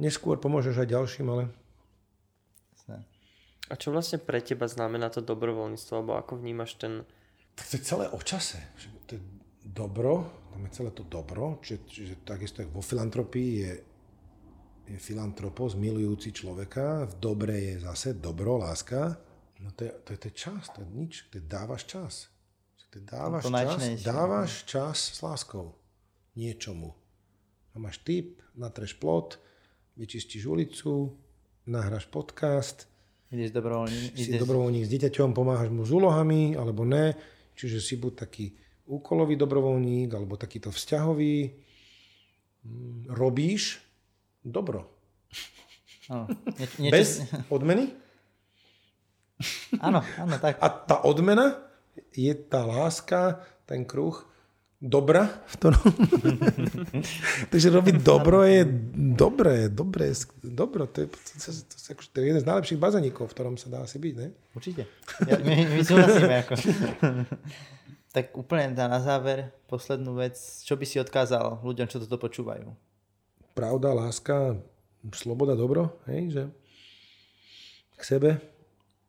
[0.00, 1.44] neskôr pomôžeš aj ďalším, ale...
[3.70, 7.08] A čo vlastne pre teba znamená to dobrovoľníctvo, alebo ako vnímaš ten,
[7.56, 8.58] tak to je celé o čase.
[9.08, 9.20] To je
[9.64, 13.72] dobro, tam je celé to dobro, čiže, čiže takisto vo filantropii je,
[14.88, 19.20] je filantropos, milujúci človeka, v dobre je zase dobro, láska.
[19.62, 22.14] No to je, to je, to je čas, to je nič, je dávaš čas.
[22.92, 25.78] Je dávaš to čas, dávaš čas s láskou
[26.36, 26.92] niečomu.
[27.72, 29.40] A máš tip, natreš plot,
[29.96, 31.16] vyčistíš ulicu,
[31.64, 32.90] nahráš podcast,
[33.32, 34.12] Ideš dobrovoľník.
[34.12, 34.44] Si ideš...
[34.44, 37.16] dobrovoľník s dieťaťom, pomáhaš mu s úlohami, alebo ne
[37.56, 38.52] Čiže si buď taký
[38.88, 41.52] úkolový dobrovoľník, alebo takýto vzťahový.
[42.64, 43.80] Mm, robíš
[44.44, 44.88] dobro.
[46.58, 46.92] Nie, niečo...
[46.92, 47.08] Bez
[47.48, 47.94] odmeny?
[49.86, 50.58] Áno, áno, tak.
[50.62, 51.60] A tá odmena
[52.12, 54.16] je tá láska, ten kruh,
[54.82, 55.88] dobra, v ktorom...
[57.52, 58.66] Takže robiť dobro je
[59.14, 60.10] dobré, dobré,
[60.42, 63.54] dobro, to je, to, to, to, to, to je jeden z najlepších bazeníkov, v ktorom
[63.54, 64.28] sa dá asi byť, ne?
[64.58, 64.90] Určite.
[65.28, 66.34] Ja, my, my súhlasíme.
[66.42, 66.52] Ako.
[68.16, 70.36] tak úplne na záver, poslednú vec,
[70.66, 72.68] čo by si odkázal ľuďom, čo toto počúvajú?
[73.56, 74.58] Pravda, láska,
[75.14, 76.42] sloboda, dobro, hej, že
[77.96, 78.30] k sebe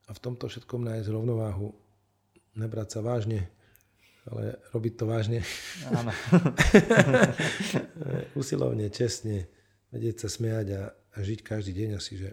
[0.08, 1.72] a v tomto všetkom nájsť rovnováhu,
[2.60, 3.47] nebrať sa vážne,
[4.28, 5.39] ale robiť to vážne.
[5.91, 6.12] Áno.
[8.39, 9.47] Usilovne, čestne,
[9.91, 12.32] vedieť sa smiať a, a žiť každý deň asi, že,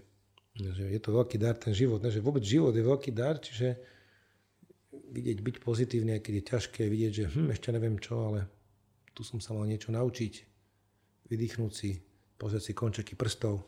[0.55, 1.99] že je to veľký dar ten život.
[1.99, 2.15] Ne?
[2.15, 3.75] Že vôbec život je veľký dar, čiže
[4.91, 8.47] vidieť, byť pozitívny, aj keď je ťažké, vidieť, že hm, ešte neviem čo, ale
[9.15, 10.35] tu som sa mal niečo naučiť,
[11.27, 11.99] vydýchnuť si,
[12.39, 13.67] pozrieť si končeky prstov,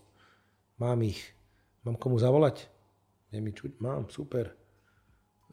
[0.79, 1.19] mám ich,
[1.83, 2.72] mám komu zavolať,
[3.33, 4.53] je mi čuť, mám, super,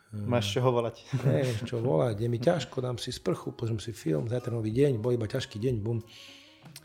[0.09, 1.05] Máš čo volať.
[1.25, 2.25] Neviem, čo volať.
[2.25, 5.61] Je mi ťažko, dám si sprchu, pozriem si film, zajtra nový deň, bol iba ťažký
[5.61, 6.01] deň, bum.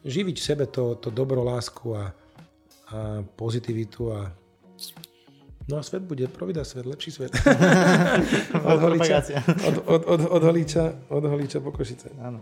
[0.05, 2.13] Živiť v sebe to, to dobro, lásku a,
[2.93, 4.29] a pozitivitu a
[5.65, 7.33] No a svet bude, provida svet, lepší svet.
[8.69, 9.25] od, holíča,
[9.65, 12.13] od, od, od, od, holíča, od holíča po Košice.
[12.21, 12.37] Áno.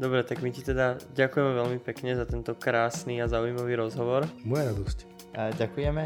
[0.00, 4.24] Dobre, tak my ti teda ďakujeme veľmi pekne za tento krásny a zaujímavý rozhovor.
[4.48, 5.19] Moja radosť.
[5.34, 6.02] Ďakujeme.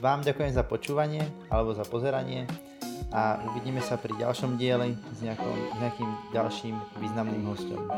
[0.00, 1.20] Vám ďakujem za počúvanie
[1.52, 2.48] alebo za pozeranie
[3.10, 7.90] a uvidíme sa pri ďalšom dieli s, nejakom, nejakým ďalším významným hostom.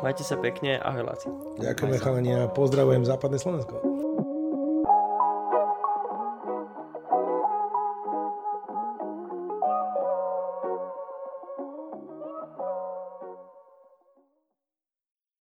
[0.00, 1.28] Majte sa pekne, ahoj Laci.
[1.60, 3.99] Ďakujeme chalani a pozdravujem západné Slovensko.